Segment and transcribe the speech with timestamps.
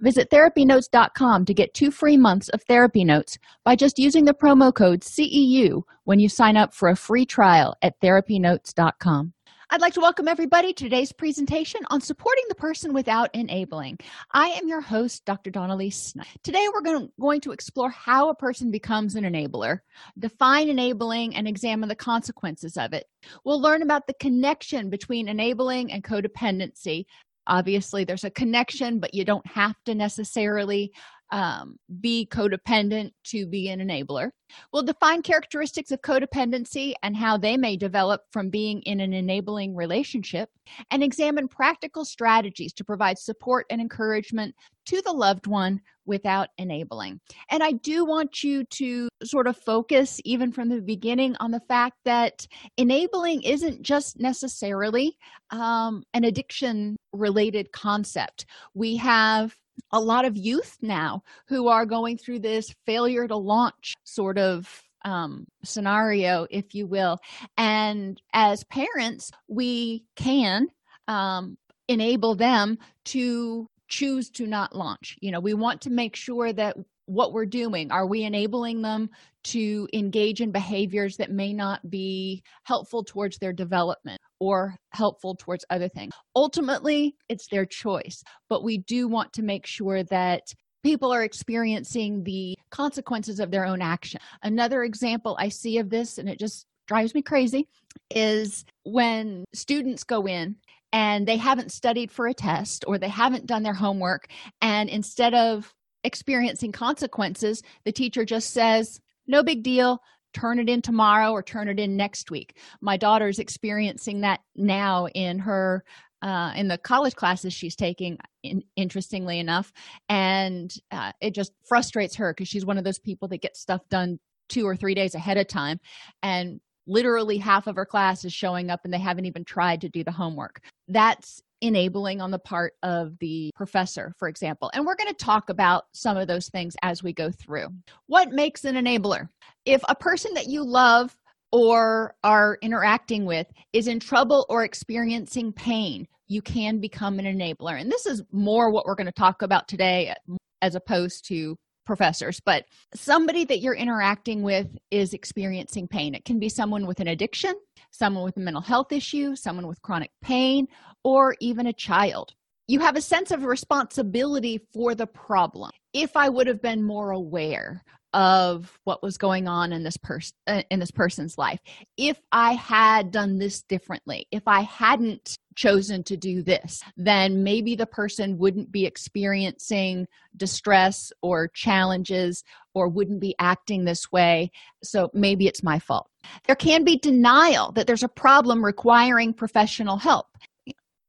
[0.00, 4.72] Visit therapynotes.com to get two free months of therapy notes by just using the promo
[4.72, 9.32] code CEU when you sign up for a free trial at therapynotes.com.
[9.70, 13.98] I'd like to welcome everybody to today's presentation on supporting the person without enabling.
[14.32, 15.50] I am your host, Dr.
[15.50, 16.30] Dawn-Elise Snipes.
[16.42, 19.80] Today, we're going to, going to explore how a person becomes an enabler,
[20.18, 23.04] define enabling, and examine the consequences of it.
[23.44, 27.04] We'll learn about the connection between enabling and codependency,
[27.48, 30.92] obviously there's a connection but you don't have to necessarily
[31.30, 34.30] um, be codependent to be an enabler.
[34.72, 39.74] We'll define characteristics of codependency and how they may develop from being in an enabling
[39.74, 40.48] relationship
[40.90, 44.54] and examine practical strategies to provide support and encouragement
[44.86, 47.20] to the loved one without enabling.
[47.50, 51.60] And i do want you to sort of focus even from the beginning on the
[51.68, 52.46] fact that
[52.78, 55.18] enabling isn't just necessarily
[55.50, 58.46] um, an addiction related concept.
[58.74, 59.54] We have
[59.92, 64.82] a lot of youth now who are going through this failure to launch sort of
[65.04, 67.18] um, scenario, if you will.
[67.56, 70.68] And as parents, we can
[71.06, 71.56] um,
[71.88, 75.16] enable them to choose to not launch.
[75.20, 76.76] You know, we want to make sure that
[77.08, 77.90] what we're doing.
[77.90, 79.10] Are we enabling them
[79.44, 85.64] to engage in behaviors that may not be helpful towards their development or helpful towards
[85.70, 86.12] other things?
[86.36, 90.52] Ultimately it's their choice but we do want to make sure that
[90.82, 94.20] people are experiencing the consequences of their own action.
[94.42, 97.68] Another example i see of this and it just drives me crazy
[98.10, 100.56] is when students go in
[100.92, 104.26] and they haven't studied for a test or they haven't done their homework
[104.62, 110.00] and instead of experiencing consequences the teacher just says no big deal
[110.34, 112.58] turn it in tomorrow or turn it in next week.
[112.80, 115.84] My daughter's experiencing that now in her
[116.20, 119.72] uh, in the college classes she's taking in, interestingly enough
[120.08, 123.88] and uh, it just frustrates her because she's one of those people that gets stuff
[123.88, 125.78] done two or three days ahead of time
[126.24, 129.88] and literally half of her class is showing up and they haven't even tried to
[129.88, 130.60] do the homework.
[130.88, 134.70] That's enabling on the part of the professor, for example.
[134.74, 137.68] And we're going to talk about some of those things as we go through.
[138.06, 139.28] What makes an enabler?
[139.64, 141.16] If a person that you love
[141.52, 147.80] or are interacting with is in trouble or experiencing pain, you can become an enabler.
[147.80, 150.14] And this is more what we're going to talk about today
[150.60, 151.56] as opposed to
[151.88, 156.14] professors, but somebody that you're interacting with is experiencing pain.
[156.14, 157.54] It can be someone with an addiction,
[157.90, 160.68] someone with a mental health issue, someone with chronic pain,
[161.02, 162.34] or even a child.
[162.68, 165.70] You have a sense of responsibility for the problem.
[165.94, 167.82] If I would have been more aware
[168.14, 171.60] of what was going on in this person uh, in this person's life.
[171.96, 177.74] If i had done this differently if i hadn't chosen to do this then maybe
[177.74, 180.06] the person wouldn't be experiencing
[180.36, 182.44] distress or challenges
[182.74, 184.50] or wouldn't be acting this way.
[184.82, 186.08] So maybe it's my fault.
[186.46, 190.26] There can be denial that there's a problem requiring professional help.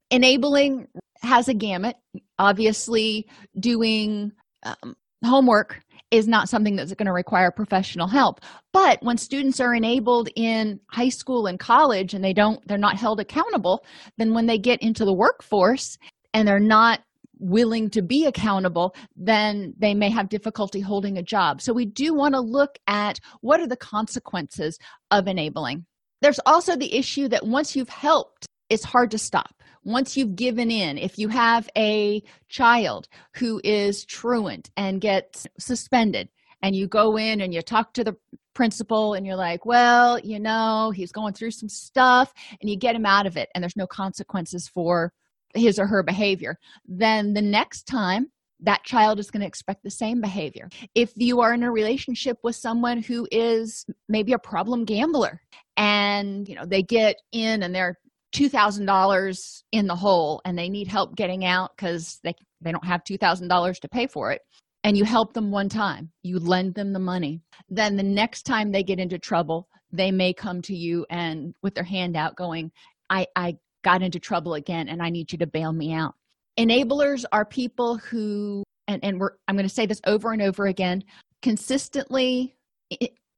[0.10, 0.88] Enabling
[1.22, 1.96] has a gamut.
[2.40, 3.28] Obviously
[3.60, 4.32] doing
[4.64, 5.82] um, homework
[6.12, 8.42] is not something that's going to require professional help.
[8.74, 12.98] But when students are enabled in high school and college and they don't they're not
[12.98, 13.86] held accountable
[14.18, 15.98] then when they get into the workforce
[16.34, 17.02] and they're not
[17.42, 21.62] willing to be accountable then they may have difficulty holding a job.
[21.62, 24.78] So we do want to look at what are the consequences
[25.12, 25.86] of enabling.
[26.22, 30.70] There's also the issue that once you've helped it's hard to stop once you've given
[30.72, 36.30] in if you have a child who is truant and gets suspended
[36.62, 38.16] and you go in and you talk to the
[38.54, 42.96] principal and you're like well you know he's going through some stuff and you get
[42.96, 45.14] him out of it and there's no consequences for
[45.56, 48.28] his or her behavior then the next time
[48.62, 50.70] that child is going to expect the same behavior.
[50.94, 55.42] If you are in a relationship with someone who is maybe a problem gambler
[55.78, 57.98] and you know they get in and they're
[58.34, 63.04] $2000 in the hole and they need help getting out because they, they don't have
[63.04, 64.42] $2000 to pay for it.
[64.84, 66.10] And you help them one time.
[66.24, 67.42] You lend them the money.
[67.68, 71.74] Then the next time they get into trouble they may come to you and with
[71.76, 72.72] their hand out going
[73.10, 76.14] i i got into trouble again and i need you to bail me out.
[76.60, 80.68] Enablers are people who and, and we're i'm going to say this over and over
[80.68, 81.04] again
[81.42, 82.56] consistently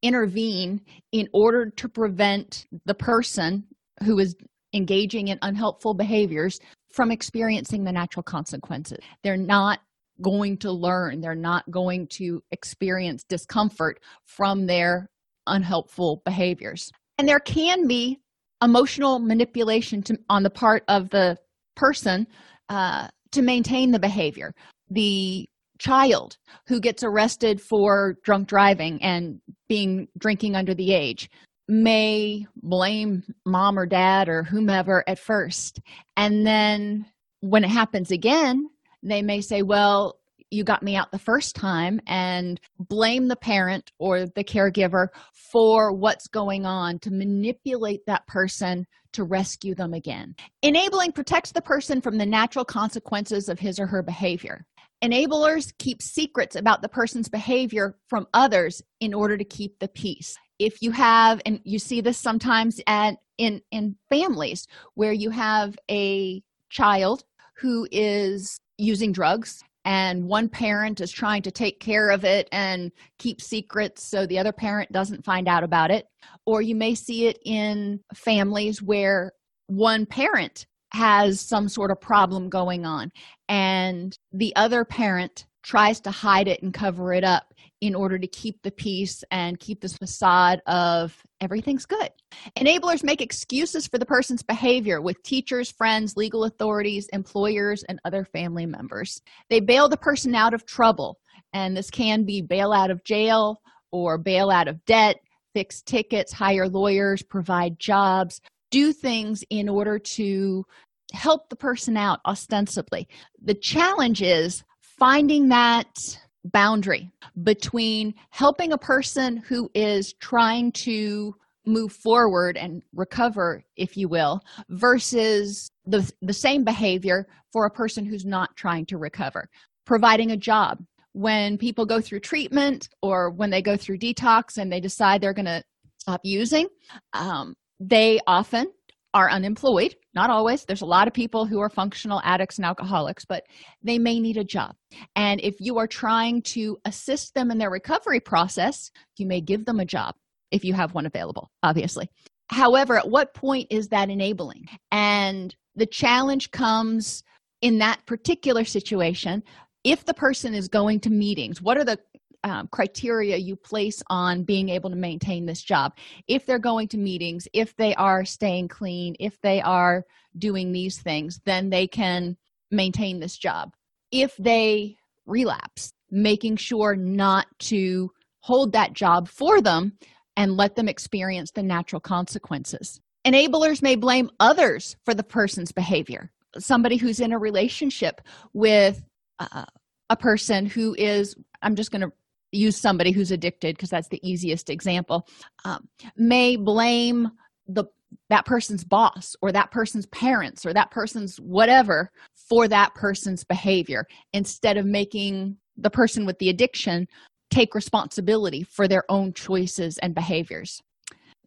[0.02, 0.80] intervene
[1.12, 3.64] in order to prevent the person
[4.04, 4.34] who is
[4.72, 6.58] engaging in unhelpful behaviors
[6.92, 8.98] from experiencing the natural consequences.
[9.22, 9.80] They're not
[10.20, 15.10] going to learn, they're not going to experience discomfort from their
[15.46, 16.90] unhelpful behaviors.
[17.18, 18.20] And there can be
[18.62, 21.38] emotional manipulation to, on the part of the
[21.76, 22.26] person
[22.68, 24.54] uh, to maintain the behavior.
[24.90, 25.48] The
[25.78, 26.36] child
[26.68, 31.28] who gets arrested for drunk driving and being drinking under the age
[31.72, 35.80] may blame mom or dad or whomever at first
[36.18, 37.06] and then
[37.40, 38.68] when it happens again
[39.02, 40.18] they may say well
[40.50, 45.94] you got me out the first time and blame the parent or the caregiver for
[45.94, 50.34] what's going on to manipulate that person to rescue them again.
[50.62, 54.66] Enabling protects the person from the natural consequences of his or her behavior.
[55.02, 60.36] Enablers keep secrets about the person's behavior from others in order to keep the peace
[60.64, 65.76] if you have and you see this sometimes at in in families where you have
[65.90, 67.24] a child
[67.56, 72.92] who is using drugs and one parent is trying to take care of it and
[73.18, 76.06] keep secrets so the other parent doesn't find out about it.
[76.46, 79.32] Or you may see it in families where
[79.66, 83.10] one parent has some sort of problem going on
[83.48, 87.51] and the other parent tries to hide it and cover it up
[87.82, 92.10] in order to keep the peace and keep this facade of everything's good.
[92.56, 98.24] Enablers make excuses for the person's behavior with teachers, friends, legal authorities, employers, and other
[98.24, 99.20] family members.
[99.50, 101.18] They bail the person out of trouble,
[101.52, 105.16] and this can be bail out of jail or bail out of debt,
[105.52, 108.40] fix tickets, hire lawyers, provide jobs,
[108.70, 110.64] do things in order to
[111.12, 113.08] help the person out ostensibly.
[113.42, 117.10] The challenge is finding that boundary
[117.42, 121.34] between helping a person who is trying to
[121.64, 128.04] move forward and recover if you will versus the the same behavior for a person
[128.04, 129.48] who's not trying to recover.
[129.84, 130.78] Providing a job.
[131.14, 135.34] When people go through treatment or when they go through detox and they decide they're
[135.34, 135.62] going to
[135.98, 136.66] stop using
[137.12, 138.72] um, they often
[139.14, 139.94] are unemployed.
[140.14, 140.64] Not always.
[140.64, 143.44] There's a lot of people who are functional addicts and alcoholics but
[143.82, 144.74] they may need a job.
[145.16, 149.64] And if you are trying to assist them in their recovery process you may give
[149.64, 150.14] them a job
[150.50, 152.08] if you have one available obviously.
[152.48, 154.66] However at what point is that enabling?
[154.90, 157.22] And the challenge comes
[157.60, 159.42] in that particular situation.
[159.84, 161.98] If the person is going to meetings what are the
[162.44, 165.92] um, criteria you place on being able to maintain this job.
[166.26, 170.04] If they're going to meetings if they are staying clean if they are
[170.38, 172.36] doing these things then they can
[172.70, 173.72] maintain this job.
[174.10, 174.96] If they
[175.26, 179.92] relapse making sure not to hold that job for them
[180.36, 183.00] and let them experience the natural consequences.
[183.26, 186.30] Enablers may blame others for the person's behavior.
[186.58, 188.20] Somebody who's in a relationship
[188.52, 189.04] with
[189.38, 189.64] uh,
[190.12, 192.12] a person who is i'm just going to
[192.52, 195.26] use somebody who's addicted because that's the easiest example.
[195.64, 197.30] Um, may blame
[197.66, 197.84] the
[198.28, 204.06] that person's boss or that person's parents or that person's whatever for that person's behavior.
[204.32, 207.06] Instead of making the person with the addiction
[207.50, 210.82] take responsibility for their own choices and behaviors.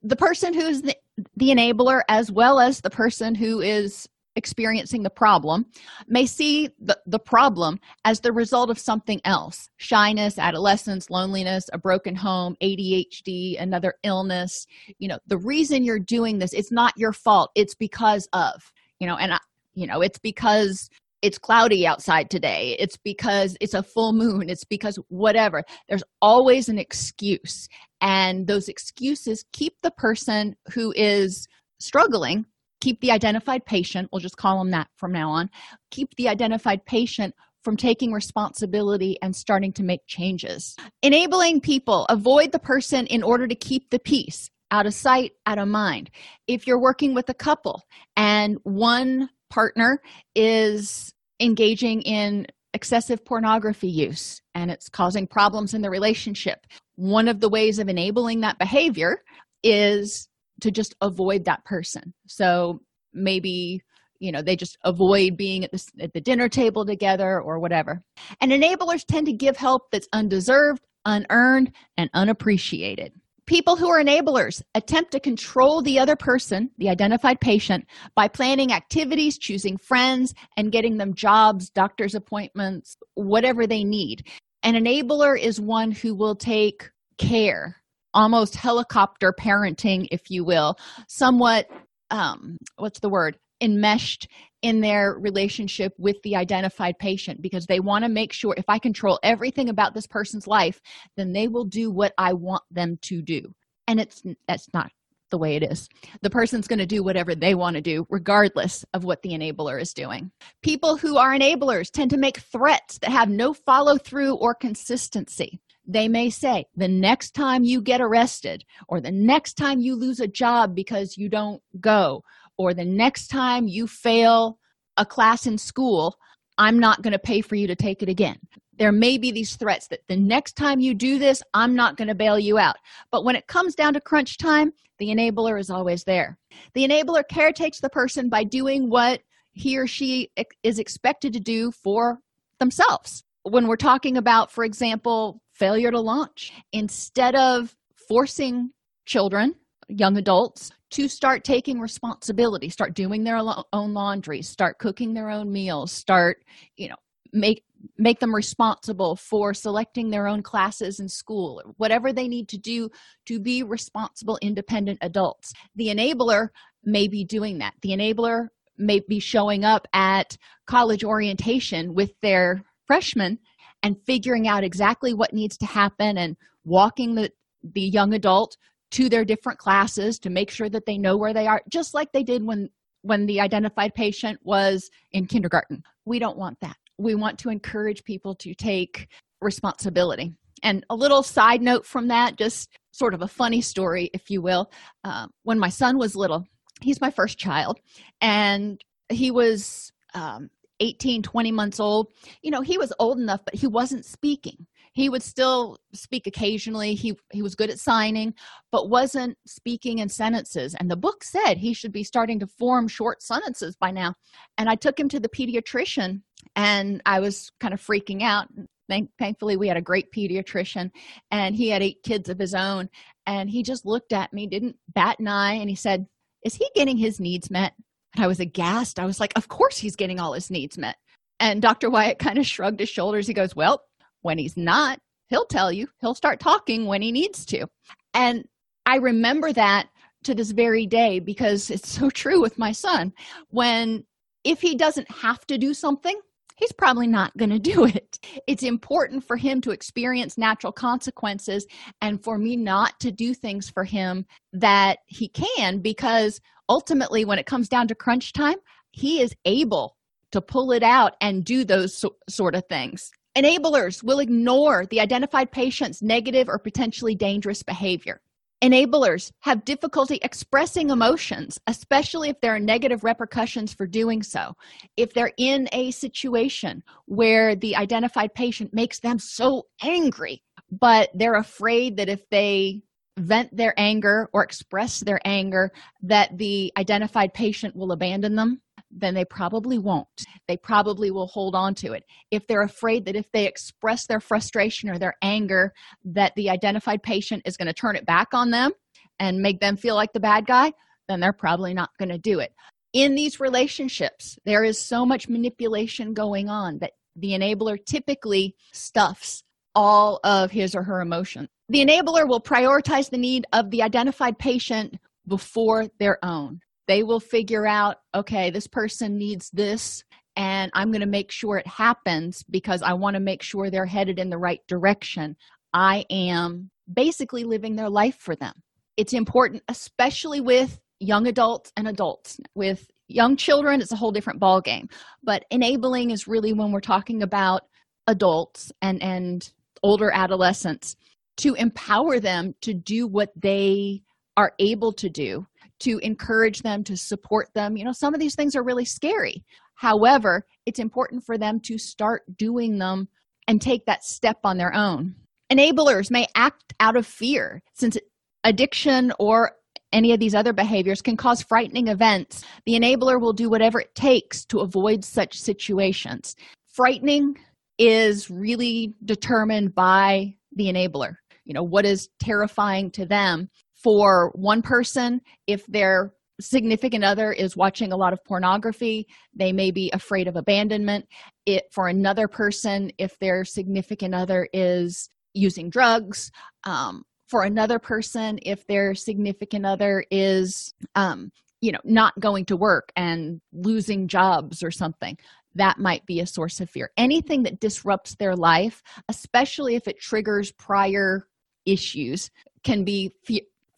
[0.03, 0.95] The person who's the,
[1.35, 5.65] the enabler as well as the person who is experiencing the problem
[6.07, 9.69] may see the, the problem as the result of something else.
[9.77, 14.65] Shyness adolescence loneliness a broken home adhd another illness.
[14.99, 17.51] You know the reason you're doing this it's not your fault.
[17.55, 19.39] It's because of you know and I,
[19.73, 20.89] you know it's because
[21.21, 22.75] it's cloudy outside today.
[22.77, 24.47] It's because it's a full moon.
[24.47, 25.63] It's because whatever.
[25.89, 27.67] There's always an excuse
[27.99, 31.47] and those excuses keep the person who is
[31.79, 32.45] struggling
[32.85, 35.49] keep the identified patient we'll just call them that from now on
[35.91, 37.33] keep the identified patient
[37.65, 40.75] from taking responsibility and starting to make changes.
[41.01, 45.57] Enabling people avoid the person in order to keep the peace out of sight out
[45.57, 46.11] of mind.
[46.47, 47.81] If you're working with a couple
[48.15, 49.99] and one partner
[50.35, 56.59] is engaging in excessive pornography use and it's causing problems in the relationship
[56.97, 59.21] one of the ways of enabling that behavior
[59.63, 60.27] is
[60.61, 62.13] to just avoid that person.
[62.27, 62.79] So
[63.13, 63.81] maybe
[64.19, 68.01] you know they just avoid being at the, at the dinner table together or whatever.
[68.41, 73.13] And enablers tend to give help that's undeserved unearned and unappreciated.
[73.45, 77.85] People who are enablers attempt to control the other person the identified patient
[78.15, 84.27] by planning activities choosing friends and getting them jobs doctor's appointments whatever they need.
[84.63, 87.75] An enabler is one who will take care
[88.15, 90.75] almost helicopter parenting if you will
[91.07, 91.67] somewhat
[92.09, 93.37] um what's the word?
[93.61, 94.27] Enmeshed
[94.61, 98.79] in their relationship with the identified patient because they want to make sure if i
[98.79, 100.81] control everything about this person's life
[101.15, 103.53] then they will do what i want them to do.
[103.87, 104.91] And it's that's not
[105.31, 105.89] the way it is.
[106.21, 109.81] The person's going to do whatever they want to do regardless of what the enabler
[109.81, 110.31] is doing.
[110.61, 115.59] People who are enablers tend to make threats that have no follow through or consistency
[115.87, 120.19] they may say the next time you get arrested or the next time you lose
[120.19, 122.23] a job because you don't go
[122.57, 124.57] or the next time you fail
[124.97, 126.17] a class in school
[126.57, 128.37] i'm not going to pay for you to take it again.
[128.77, 132.07] There may be these threats that the next time you do this i'm not going
[132.07, 132.77] to bail you out.
[133.11, 136.37] But when it comes down to crunch time the enabler is always there.
[136.73, 140.31] The enabler caretakes the person by doing what he or she
[140.63, 142.19] is expected to do for
[142.59, 147.75] themselves when we're talking about for example failure to launch instead of
[148.07, 148.69] forcing
[149.05, 149.55] children
[149.87, 155.51] young adults to start taking responsibility start doing their own laundry start cooking their own
[155.51, 156.43] meals start
[156.75, 156.95] you know
[157.33, 157.63] make
[157.97, 162.89] make them responsible for selecting their own classes in school whatever they need to do
[163.25, 165.53] to be responsible independent adults.
[165.75, 166.49] The enabler
[166.83, 167.73] may be doing that.
[167.81, 168.47] The enabler
[168.77, 173.39] may be showing up at college orientation with their freshmen
[173.83, 177.31] and figuring out exactly what needs to happen and walking the
[177.73, 178.57] the young adult
[178.91, 182.11] to their different classes to make sure that they know where they are just like
[182.11, 182.69] they did when
[183.01, 185.83] when the identified patient was in kindergarten.
[186.05, 186.75] We don't want that.
[186.97, 189.07] We want to encourage people to take
[189.41, 190.33] responsibility.
[190.63, 194.41] And a little side note from that just sort of a funny story if you
[194.41, 194.71] will.
[195.03, 196.45] Uh, when my son was little
[196.81, 197.79] he's my first child
[198.21, 202.07] and he was um, 18 20 months old.
[202.41, 204.67] You know he was old enough but he wasn't speaking.
[204.93, 206.95] He would still speak occasionally.
[206.95, 208.33] He he was good at signing
[208.71, 210.75] but wasn't speaking in sentences.
[210.75, 214.13] And the book said he should be starting to form short sentences by now.
[214.57, 216.21] And i took him to the pediatrician
[216.55, 218.47] and i was kind of freaking out.
[218.87, 220.91] Thank, thankfully we had a great pediatrician
[221.31, 222.89] and he had eight kids of his own.
[223.25, 226.05] And he just looked at me didn't bat an eye and he said
[226.45, 227.73] is he getting his needs met
[228.15, 228.99] and i was aghast.
[228.99, 230.97] I was like of course he's getting all his needs met.
[231.39, 233.27] And dr wyatt kind of shrugged his shoulders.
[233.27, 233.81] He goes well
[234.21, 235.87] when he's not he'll tell you.
[236.01, 237.67] He'll start talking when he needs to.
[238.13, 238.45] And
[238.85, 239.89] i remember that
[240.23, 243.13] to this very day because it's so true with my son.
[243.49, 244.05] When
[244.43, 246.19] if he doesn't have to do something
[246.55, 251.65] he's probably not going to do it it's important for him to experience natural consequences
[252.01, 257.39] and for me not to do things for him that he can because ultimately when
[257.39, 258.57] it comes down to crunch time
[258.91, 259.97] he is able
[260.31, 265.01] to pull it out and do those so- sort of things Enablers will ignore the
[265.01, 268.21] identified patient's negative or potentially dangerous behavior.
[268.63, 274.55] Enablers have difficulty expressing emotions, especially if there are negative repercussions for doing so.
[274.97, 281.35] If they're in a situation where the identified patient makes them so angry, but they're
[281.35, 282.81] afraid that if they
[283.17, 285.71] vent their anger or express their anger,
[286.01, 288.61] that the identified patient will abandon them
[288.97, 290.07] then they probably won't.
[290.47, 292.03] They probably will hold on to it.
[292.31, 295.73] If they're afraid that if they express their frustration or their anger,
[296.05, 298.71] that the identified patient is going to turn it back on them
[299.19, 300.71] and make them feel like the bad guy,
[301.07, 302.51] then they're probably not going to do it.
[302.93, 309.43] in these relationships there is so much manipulation going on that the enabler typically stuffs
[309.75, 314.37] all of his or her emotion the enabler will prioritize the need of the identified
[314.39, 314.95] patient
[315.27, 320.03] before their own they will figure out okay this person needs this
[320.35, 323.85] and i'm going to make sure it happens because i want to make sure they're
[323.85, 325.35] headed in the right direction.
[325.73, 328.53] I am basically living their life for them.
[328.95, 332.39] It's important especially with young adults and adults.
[332.55, 334.87] With young children it's a whole different ball game
[335.23, 337.61] but enabling is really when we're talking about
[338.07, 339.51] adults and and
[339.83, 340.95] older adolescents
[341.37, 344.01] to empower them to do what they
[344.37, 345.45] are able to do
[345.85, 347.77] to encourage them to support them.
[347.77, 349.43] You know some of these things are really scary.
[349.75, 353.07] However it's important for them to start doing them
[353.47, 355.15] and take that step on their own.
[355.51, 357.97] Enablers may act out of fear since
[358.43, 359.51] addiction or
[359.93, 362.43] any of these other behaviors can cause frightening events.
[362.65, 366.35] The enabler will do whatever it takes to avoid such situations.
[366.65, 367.37] Frightening
[367.77, 371.17] is really determined by the enabler.
[371.45, 373.49] You know what is terrifying to them
[373.85, 376.11] for one person if their
[376.41, 381.05] significant other is watching a lot of pornography they may be afraid of abandonment.
[381.45, 386.31] It for another person if their significant other is using drugs
[386.63, 391.29] um, for another person if their significant other is um,
[391.61, 395.15] you know not going to work and losing jobs or something
[395.53, 396.89] that might be a source of fear.
[396.97, 401.27] Anything that disrupts their life especially if it triggers prior
[401.67, 402.31] issues
[402.63, 403.11] can be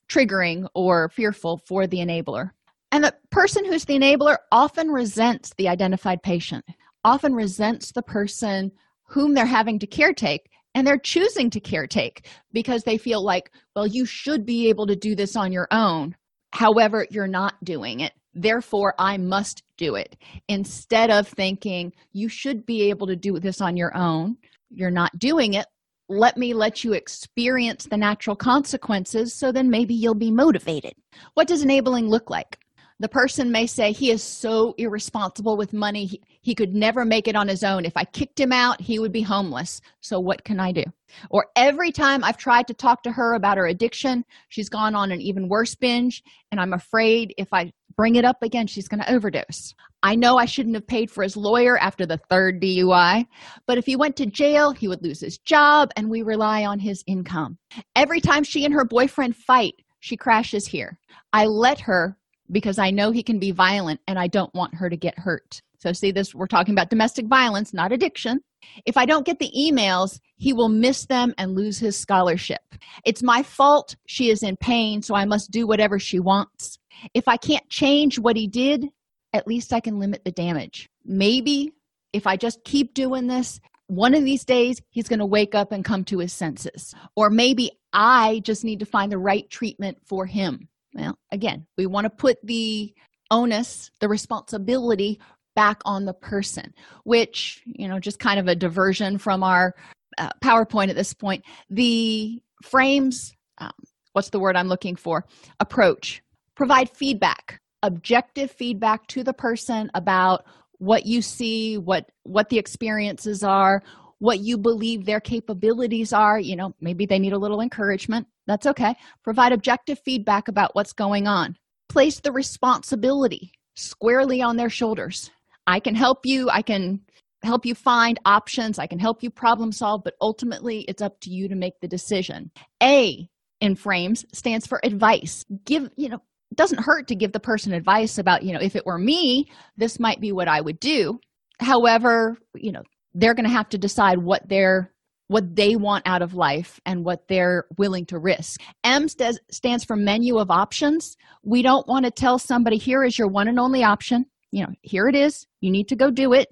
[0.09, 2.51] triggering or fearful for the enabler.
[2.91, 6.65] And the person who's the enabler often resents the identified patient
[7.07, 8.69] often resents the person
[9.05, 13.87] whom they're having to caretake and they're choosing to caretake because they feel like well
[13.87, 16.15] you should be able to do this on your own.
[16.51, 18.11] However you're not doing it.
[18.33, 20.17] Therefore i must do it.
[20.49, 24.37] Instead of thinking you should be able to do this on your own
[24.69, 25.65] you're not doing it
[26.09, 30.93] let me let you experience the natural consequences so then maybe you'll be motivated.
[31.33, 32.59] What does enabling look like?
[32.99, 36.05] The person may say he is so irresponsible with money.
[36.05, 37.85] He, he, could never make it on his own.
[37.85, 39.81] If i kicked him out he would be homeless.
[40.01, 40.83] So what can i do?
[41.29, 45.11] Or every time i've tried to talk to her about her addiction she's gone on
[45.11, 49.01] an even worse binge and i'm afraid if i bring it up again she's going
[49.01, 49.73] to overdose.
[50.03, 53.25] I know i shouldn't have paid for his lawyer after the third dui
[53.65, 56.79] but if he went to jail he would lose his job and we rely on
[56.79, 57.57] his income.
[57.95, 60.99] Every time she and her boyfriend fight she crashes here.
[61.33, 62.17] I let her
[62.51, 65.61] because i know he can be violent and i don't want her to get hurt.
[65.79, 68.41] So see this we're talking about domestic violence not addiction.
[68.85, 72.61] If i don't get the emails he will miss them and lose his scholarship.
[73.05, 76.77] It's my fault she is in pain so i must do whatever she wants
[77.13, 78.89] if i can't change what he did
[79.33, 80.89] at least i can limit the damage.
[81.05, 81.71] Maybe
[82.13, 85.71] if i just keep doing this one of these days he's going to wake up
[85.71, 86.93] and come to his senses.
[87.15, 90.69] Or maybe i just need to find the right treatment for him.
[90.93, 92.93] Well again we want to put the
[93.29, 95.19] onus the responsibility
[95.55, 99.73] back on the person which you know just kind of a diversion from our
[100.17, 101.43] uh, powerpoint at this point.
[101.69, 103.71] The frames um,
[104.13, 105.25] what's the word i'm looking for?
[105.59, 106.23] Approach
[106.57, 110.43] provide feedback objective feedback to the person about
[110.79, 113.81] what you see what what the experiences are
[114.19, 116.39] what you believe their capabilities are.
[116.39, 118.27] You know maybe they need a little encouragement.
[118.45, 118.95] That's okay.
[119.23, 121.57] Provide objective feedback about what's going on.
[121.89, 125.29] Place the responsibility squarely on their shoulders.
[125.67, 126.49] I can help you.
[126.49, 127.01] I can
[127.43, 128.79] help you find options.
[128.79, 131.87] I can help you problem solve but ultimately it's up to you to make the
[131.87, 132.51] decision.
[132.81, 135.45] A in frames stands for advice.
[135.65, 136.21] Give you know
[136.55, 139.99] doesn't hurt to give the person advice about you know if it were me this
[139.99, 141.19] might be what i would do.
[141.59, 142.83] However you know
[143.13, 144.91] they're going to have to decide what they're
[145.27, 148.61] what they want out of life and what they're willing to risk.
[148.85, 151.17] M stands, stands for menu of options.
[151.43, 154.25] We don't want to tell somebody here is your one and only option.
[154.51, 155.45] You know here it is.
[155.59, 156.47] You need to go do it.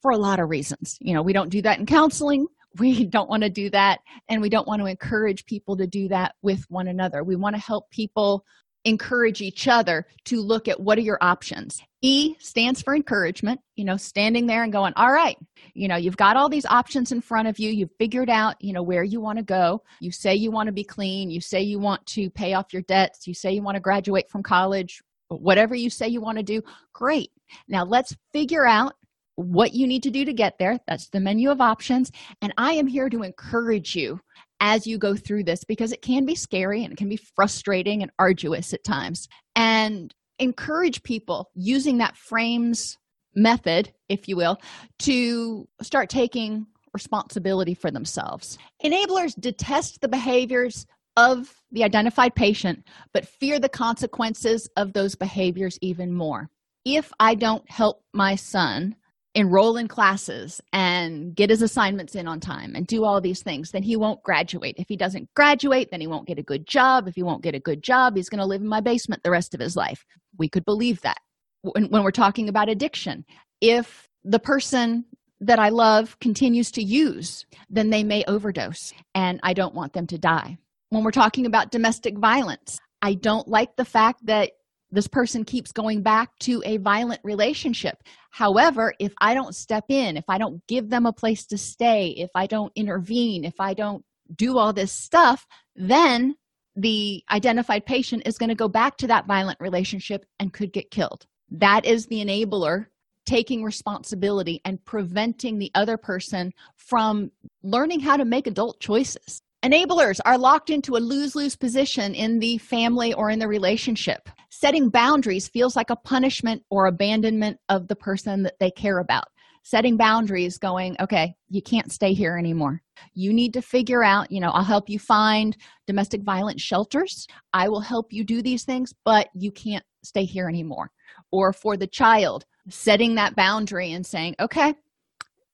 [0.00, 0.96] For a lot of reasons.
[1.00, 2.46] You know we don't do that in counseling.
[2.78, 4.00] We don't want to do that.
[4.28, 7.24] And we don't want to encourage people to do that with one another.
[7.24, 8.44] We want to help people
[8.84, 11.82] encourage each other to look at what are your options.
[12.00, 15.36] E stands for encouragement you know standing there and going all right
[15.74, 17.70] you know you've got all these options in front of you.
[17.70, 19.82] You've figured out you know where you want to go.
[20.00, 21.30] You say you want to be clean.
[21.30, 23.26] You say you want to pay off your debts.
[23.26, 25.02] You say you want to graduate from college.
[25.28, 26.62] Whatever you say you want to do
[26.92, 27.30] great.
[27.68, 28.94] Now let's figure out
[29.38, 30.80] what you need to do to get there.
[30.88, 32.10] That's the menu of options.
[32.42, 34.20] And i am here to encourage you
[34.60, 38.02] as you go through this because it can be scary and it can be frustrating
[38.02, 42.96] and arduous at times and encourage people using that frames
[43.34, 44.58] method, if you will,
[45.00, 48.58] to start taking responsibility for themselves.
[48.84, 55.78] Enablers detest the behaviors of the identified patient, but fear the consequences of those behaviors
[55.82, 56.48] even more.
[56.84, 58.96] If I don't help my son
[59.38, 63.70] enroll in classes and get his assignments in on time and do all these things,
[63.70, 64.74] then he won't graduate.
[64.78, 67.06] If he doesn't graduate, then he won't get a good job.
[67.06, 69.30] If he won't get a good job, he's going to live in my basement the
[69.30, 70.04] rest of his life.
[70.38, 71.18] We could believe that.
[71.62, 73.24] When, when we're talking about addiction,
[73.60, 75.04] if the person
[75.40, 80.08] that I love continues to use, then they may overdose, and I don't want them
[80.08, 80.58] to die.
[80.90, 84.50] When we're talking about domestic violence, I don't like the fact that
[84.90, 88.02] this person keeps going back to a violent relationship.
[88.38, 92.10] However, if I don't step in, if I don't give them a place to stay,
[92.10, 96.36] if I don't intervene, if I don't do all this stuff, then
[96.76, 100.92] the identified patient is going to go back to that violent relationship and could get
[100.92, 101.26] killed.
[101.50, 102.86] That is the enabler
[103.26, 107.32] taking responsibility and preventing the other person from
[107.64, 109.42] learning how to make adult choices.
[109.64, 114.28] Enablers are locked into a lose lose position in the family or in the relationship.
[114.60, 119.26] Setting boundaries feels like a punishment or abandonment of the person that they care about.
[119.62, 122.82] Setting boundaries, going, okay, you can't stay here anymore.
[123.14, 127.28] You need to figure out, you know, I'll help you find domestic violence shelters.
[127.52, 130.90] I will help you do these things, but you can't stay here anymore.
[131.30, 134.74] Or for the child, setting that boundary and saying, okay,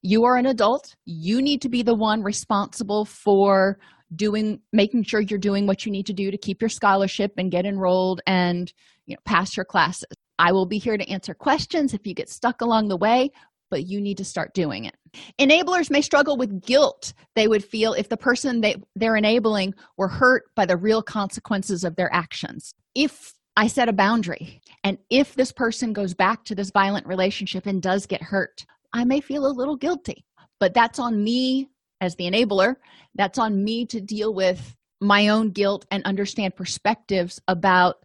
[0.01, 0.97] you are an adult.
[1.05, 3.79] You need to be the one responsible for
[4.17, 7.51] doing making sure you're doing what you need to do to keep your scholarship and
[7.51, 8.73] get enrolled and
[9.07, 10.05] you know pass your classes
[10.39, 13.31] i will be here to answer questions if you get stuck along the way
[13.71, 14.95] but you need to start doing it
[15.39, 20.09] enablers may struggle with guilt they would feel if the person they, they're enabling were
[20.09, 24.61] hurt by the real consequences of their actions if I set a boundary.
[24.83, 29.05] And if this person goes back to this violent relationship and does get hurt, I
[29.05, 30.25] may feel a little guilty.
[30.59, 31.69] But that's on me
[32.05, 32.77] as the enabler.
[33.15, 37.97] That's on me to deal with my own guilt and understand perspectives about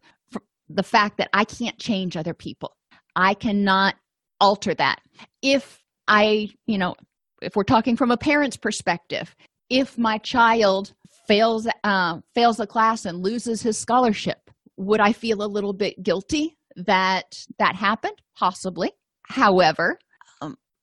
[0.69, 2.75] the fact that I can't change other people.
[3.15, 3.95] I cannot
[4.39, 4.99] alter that.
[5.41, 6.95] If I, you know,
[7.41, 9.35] if we're talking from a parent's perspective,
[9.69, 10.93] if my child
[11.27, 16.01] fails uh, fails a class and loses his scholarship would i feel a little bit
[16.01, 18.91] guilty that that happened possibly
[19.27, 19.99] however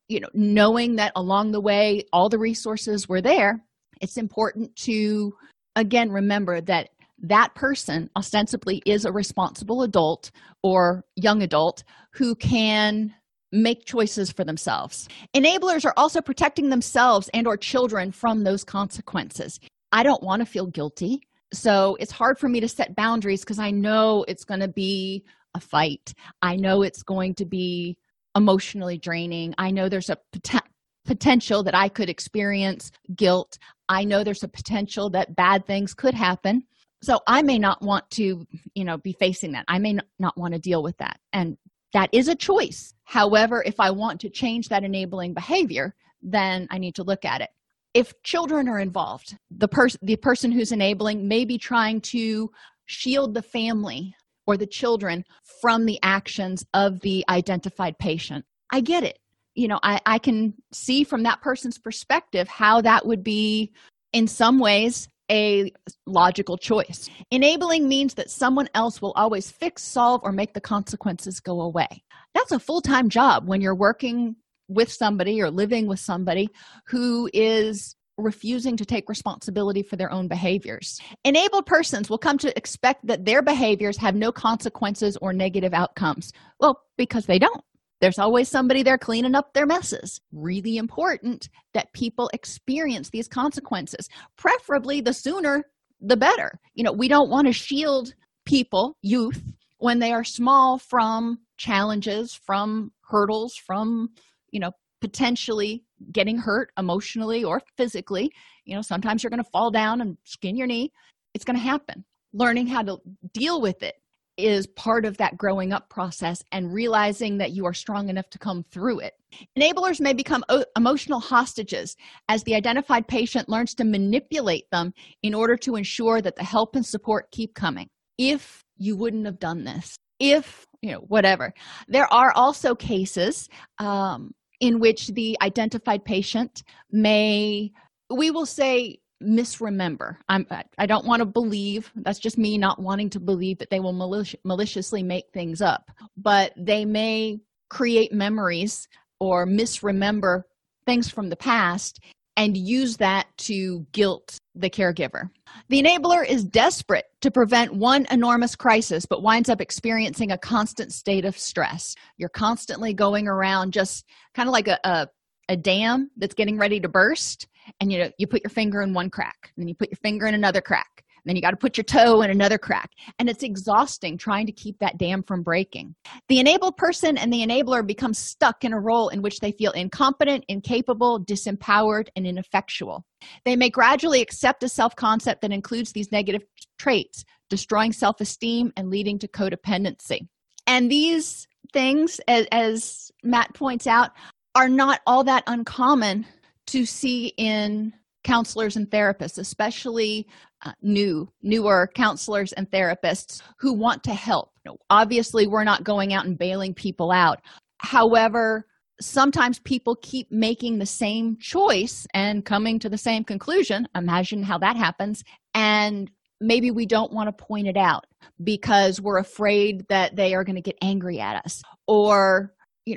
[0.08, 3.62] you know knowing that along the way all the resources were there
[4.00, 5.34] it's important to
[5.76, 10.30] again remember that that person ostensibly is a responsible adult
[10.62, 13.14] or young adult who can
[13.52, 15.08] make choices for themselves.
[15.34, 19.58] Enablers are also protecting themselves and or children from those consequences.
[19.92, 23.58] I don't want to feel guilty so it's hard for me to set boundaries because
[23.58, 25.24] i know it's going to be
[25.56, 26.14] a fight.
[26.42, 27.96] I know it's going to be
[28.36, 29.54] emotionally draining.
[29.58, 30.68] I know there's a pot-
[31.04, 33.58] potential that i could experience guilt.
[33.88, 36.64] I know there's a potential that bad things could happen.
[37.02, 39.64] So i may not want to you know be facing that.
[39.68, 41.18] I may not want to deal with that.
[41.32, 41.56] And
[41.92, 42.92] that is a choice.
[43.04, 47.40] However if i want to change that enabling behavior then i need to look at
[47.40, 47.50] it.
[47.94, 52.50] If children are involved the person the person who's enabling may be trying to
[52.86, 54.15] shield the family
[54.46, 55.24] or the children
[55.60, 58.44] from the actions of the identified patient.
[58.72, 59.18] I get it.
[59.54, 63.72] You know i, I can see from that person's perspective how that would be
[64.12, 65.72] in some ways a
[66.06, 67.10] logical choice.
[67.30, 72.04] Enabling means that someone else will always fix solve or make the consequences go away.
[72.34, 74.36] That's a full-time job when you're working
[74.68, 76.48] with somebody or living with somebody
[76.86, 81.00] who is refusing to take responsibility for their own behaviors.
[81.24, 86.32] Enabled persons will come to expect that their behaviors have no consequences or negative outcomes.
[86.60, 87.62] Well, because they don't.
[88.00, 90.20] There's always somebody there cleaning up their messes.
[90.32, 94.08] Really important that people experience these consequences.
[94.36, 95.64] Preferably, the sooner
[96.00, 96.60] the better.
[96.74, 99.42] You know, we don't want to shield people, youth,
[99.78, 104.10] when they are small from challenges, from hurdles, from
[104.50, 104.72] you know
[105.06, 108.28] potentially getting hurt emotionally or physically
[108.64, 110.90] you know sometimes you're going to fall down and skin your knee
[111.32, 112.96] it's going to happen learning how to
[113.32, 113.94] deal with it
[114.36, 118.38] is part of that growing up process and realizing that you are strong enough to
[118.38, 119.14] come through it.
[119.58, 120.44] Enablers may become
[120.76, 121.96] emotional hostages
[122.28, 124.92] as the identified patient learns to manipulate them
[125.22, 127.88] in order to ensure that the help and support keep coming.
[128.18, 131.52] If you wouldn't have done this, if, you know, whatever.
[131.88, 137.70] There are also cases um, in which the identified patient may
[138.10, 140.18] we will say misremember.
[140.28, 140.46] I'm
[140.78, 143.94] i don't want to believe that's just me not wanting to believe that they will
[143.94, 147.38] malici- maliciously make things up but they may
[147.70, 148.88] create memories
[149.18, 150.46] or misremember
[150.86, 152.00] things from the past
[152.36, 155.30] and use that to guilt the caregiver.
[155.68, 160.92] The enabler is desperate to prevent one enormous crisis, but winds up experiencing a constant
[160.92, 161.94] state of stress.
[162.16, 165.08] You're constantly going around just kind of like a, a,
[165.48, 167.46] a dam that's getting ready to burst,
[167.80, 169.98] and you know, you put your finger in one crack, and then you put your
[170.02, 172.90] finger in another crack, then you got to put your toe in another crack.
[173.18, 175.94] And it's exhausting trying to keep that dam from breaking.
[176.28, 179.72] The enabled person and the enabler become stuck in a role in which they feel
[179.72, 183.04] incompetent incapable disempowered and ineffectual.
[183.44, 186.42] They may gradually accept a self-concept that includes these negative
[186.78, 190.28] traits destroying self-esteem and leading to codependency.
[190.66, 194.10] And these things as, as matt points out
[194.54, 196.26] are not all that uncommon
[196.68, 197.92] to see in
[198.26, 200.26] counselors and therapists especially
[200.64, 204.50] uh, new newer counselors and therapists who want to help.
[204.64, 207.40] You know, obviously we're not going out and bailing people out.
[207.78, 208.66] However
[209.00, 213.86] sometimes people keep making the same choice and coming to the same conclusion.
[213.94, 215.22] Imagine how that happens.
[215.54, 216.10] And
[216.40, 218.06] maybe we don't want to point it out
[218.42, 221.62] because we're afraid that they are going to get angry at us.
[221.86, 222.54] Or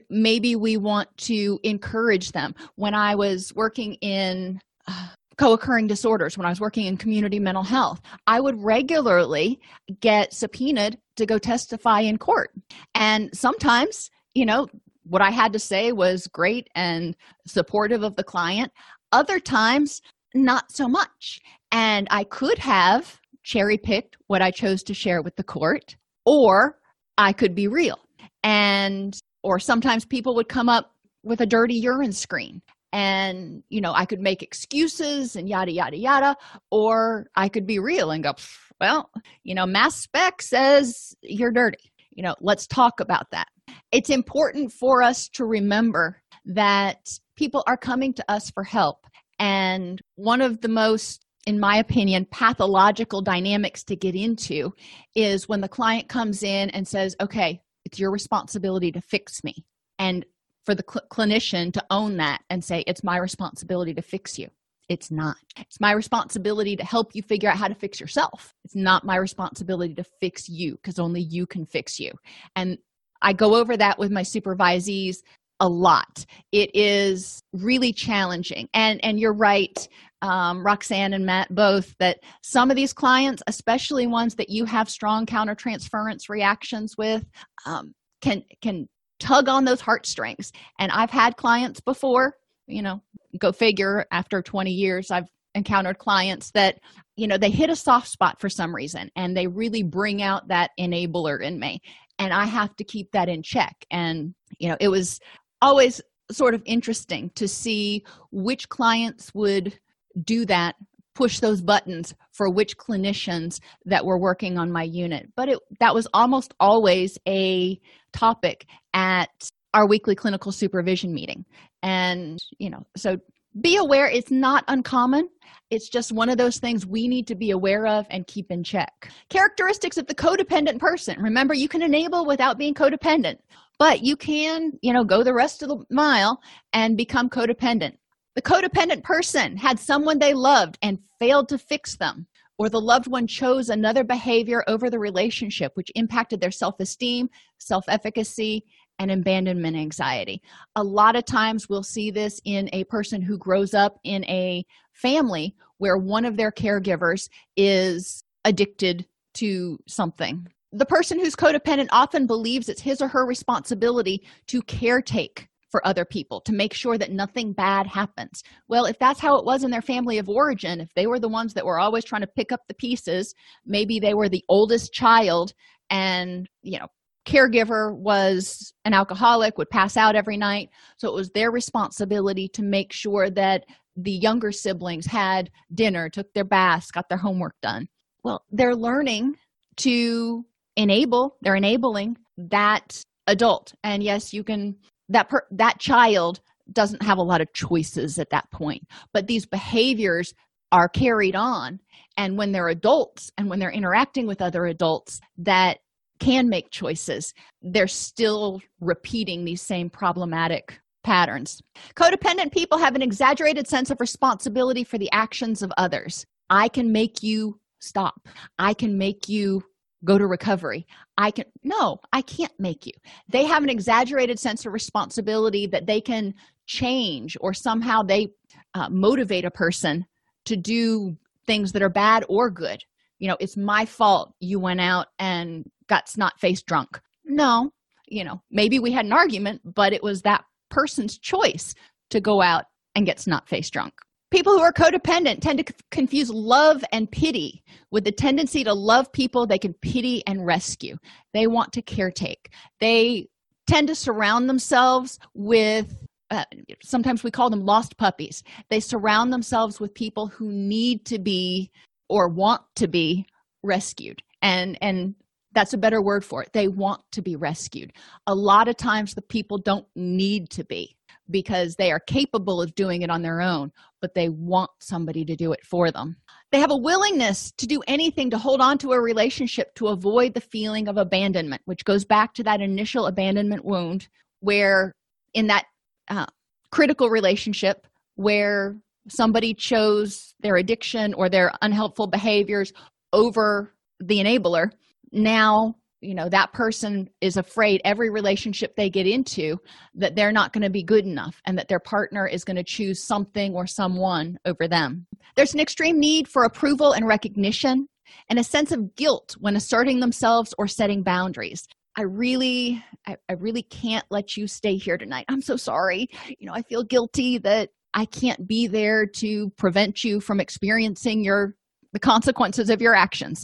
[0.10, 2.54] maybe we want to encourage them.
[2.76, 6.38] When i was working in uh, co-occurring disorders.
[6.38, 9.60] When i was working in community mental health i would regularly
[10.02, 12.52] get subpoenaed to go testify in court.
[12.94, 14.68] And sometimes you know
[15.06, 17.16] what i had to say was great and
[17.48, 18.72] supportive of the client.
[19.14, 20.02] Other times
[20.36, 21.40] not so much.
[21.72, 26.80] And i could have cherry picked what i chose to share with the court or
[27.18, 28.00] i could be real.
[28.44, 30.92] And or sometimes people would come up
[31.24, 35.98] with a dirty urine screen and you know i could make excuses and yada yada
[35.98, 36.36] yada
[36.72, 38.34] or i could be real and go
[38.80, 39.10] well
[39.44, 41.92] you know mass spec says you're dirty.
[42.12, 43.48] You know let's talk about that.
[43.92, 49.06] It's important for us to remember that people are coming to us for help
[49.38, 54.74] and one of the most in my opinion pathological dynamics to get into
[55.16, 59.66] is when the client comes in and says okay it's your responsibility to fix me.
[59.98, 60.26] And
[60.66, 64.50] for the cl- clinician to own that and say it's my responsibility to fix you.
[64.90, 65.38] It's not.
[65.58, 68.54] It's my responsibility to help you figure out how to fix yourself.
[68.66, 72.12] It's not my responsibility to fix you because only you can fix you.
[72.56, 72.78] And
[73.22, 75.18] i go over that with my supervisees
[75.60, 76.26] a lot.
[76.52, 78.68] It is really challenging.
[78.74, 79.88] And and you're right
[80.22, 84.90] um, roxanne and matt both that some of these clients especially ones that you have
[84.90, 87.26] strong countertransference reactions with
[87.66, 88.88] um, can can
[89.20, 90.52] tug on those heartstrings.
[90.80, 92.36] And i've had clients before
[92.68, 93.02] you know
[93.40, 96.80] go figure after 20 years i've encountered clients that
[97.16, 100.48] you know they hit a soft spot for some reason and they really bring out
[100.48, 101.82] that enabler in me.
[102.18, 103.76] And i have to keep that in check.
[103.92, 105.20] And you know it was
[105.62, 106.02] always
[106.32, 109.78] sort of interesting to see which clients would
[110.24, 110.76] do that
[111.16, 115.30] push those buttons for which clinicians that were working on my unit.
[115.36, 117.80] But it that was almost always a
[118.14, 119.30] topic at
[119.74, 121.46] our weekly clinical supervision meeting.
[121.84, 123.18] And you know so
[123.62, 125.30] be aware it's not uncommon.
[125.70, 128.64] It's just one of those things we need to be aware of and keep in
[128.64, 129.12] check.
[129.30, 131.20] Characteristics of the codependent person.
[131.22, 133.38] Remember you can enable without being codependent
[133.80, 136.40] but you can you know go the rest of the mile
[136.74, 137.94] and become codependent
[138.36, 143.08] the codependent person had someone they loved and failed to fix them, or the loved
[143.08, 148.64] one chose another behavior over the relationship, which impacted their self esteem, self efficacy,
[149.00, 150.42] and abandonment anxiety.
[150.76, 154.66] A lot of times we'll see this in a person who grows up in a
[154.94, 160.48] family where one of their caregivers is addicted to something.
[160.72, 166.06] The person who's codependent often believes it's his or her responsibility to caretake for other
[166.06, 168.44] people to make sure that nothing bad happens.
[168.68, 171.30] Well, if that's how it was in their family of origin, if they were the
[171.30, 173.34] ones that were always trying to pick up the pieces,
[173.66, 175.54] maybe they were the oldest child
[175.90, 176.88] and, you know,
[177.26, 180.70] caregiver was an alcoholic, would pass out every night.
[180.98, 186.34] So it was their responsibility to make sure that the younger siblings had dinner, took
[186.34, 187.88] their baths, got their homework done.
[188.24, 189.36] Well, they're learning
[189.78, 193.74] to enable, they're enabling that adult.
[193.84, 194.78] And yes, you can
[195.10, 196.40] that per, that child
[196.72, 200.34] doesn't have a lot of choices at that point but these behaviors
[200.72, 201.80] are carried on
[202.18, 205.80] and when they're adults and when they're interacting with other adults that
[206.20, 211.62] can make choices they're still repeating these same problematic patterns.
[211.96, 216.26] Codependent people have an exaggerated sense of responsibility for the actions of others.
[216.50, 218.28] I can make you stop.
[218.58, 219.64] I can make you
[220.06, 220.88] go to recovery.
[221.18, 222.94] I can, no, I can't make you.
[223.28, 226.34] They have an exaggerated sense of responsibility that they can
[226.66, 228.30] change or somehow they
[228.74, 230.06] uh, motivate a person
[230.46, 232.84] to do things that are bad or good.
[233.18, 237.00] You know, it's my fault you went out and got snot faced drunk.
[237.26, 237.72] No,
[238.08, 241.74] you know, maybe we had an argument, but it was that person's choice
[242.12, 243.94] to go out and get snot faced drunk.
[244.32, 249.12] People who are codependent tend to confuse love and pity with the tendency to love
[249.12, 250.98] people they can pity and rescue.
[251.34, 252.48] They want to caretake.
[252.80, 253.28] They
[253.68, 256.46] tend to surround themselves with uh,
[256.84, 258.44] sometimes we call them lost puppies.
[258.70, 261.72] They surround themselves with people who need to be
[262.08, 263.26] or want to be
[263.64, 264.22] rescued.
[264.42, 265.16] And and
[265.54, 266.54] that's a better word for it.
[266.54, 267.94] They want to be rescued.
[268.28, 270.96] A lot of times the people don't need to be
[271.32, 275.36] because they are capable of doing it on their own, but they want somebody to
[275.36, 276.16] do it for them.
[276.52, 280.34] They have a willingness to do anything to hold on to a relationship to avoid
[280.34, 284.08] the feeling of abandonment, which goes back to that initial abandonment wound
[284.40, 284.94] where,
[285.34, 285.66] in that
[286.10, 286.26] uh,
[286.72, 287.86] critical relationship,
[288.16, 292.74] where somebody chose their addiction or their unhelpful behaviors
[293.14, 294.72] over the enabler,
[295.12, 299.58] now you know that person is afraid every relationship they get into
[299.96, 302.64] that they're not going to be good enough and that their partner is going to
[302.64, 305.06] choose something or someone over them.
[305.36, 307.88] There's an extreme need for approval and recognition
[308.30, 311.68] and a sense of guilt when asserting themselves or setting boundaries.
[311.98, 315.26] I really I, I really can't let you stay here tonight.
[315.28, 316.10] I'm so sorry.
[316.38, 321.24] You know i feel guilty that i can't be there to prevent you from experiencing
[321.24, 321.56] your
[321.92, 323.44] the consequences of your actions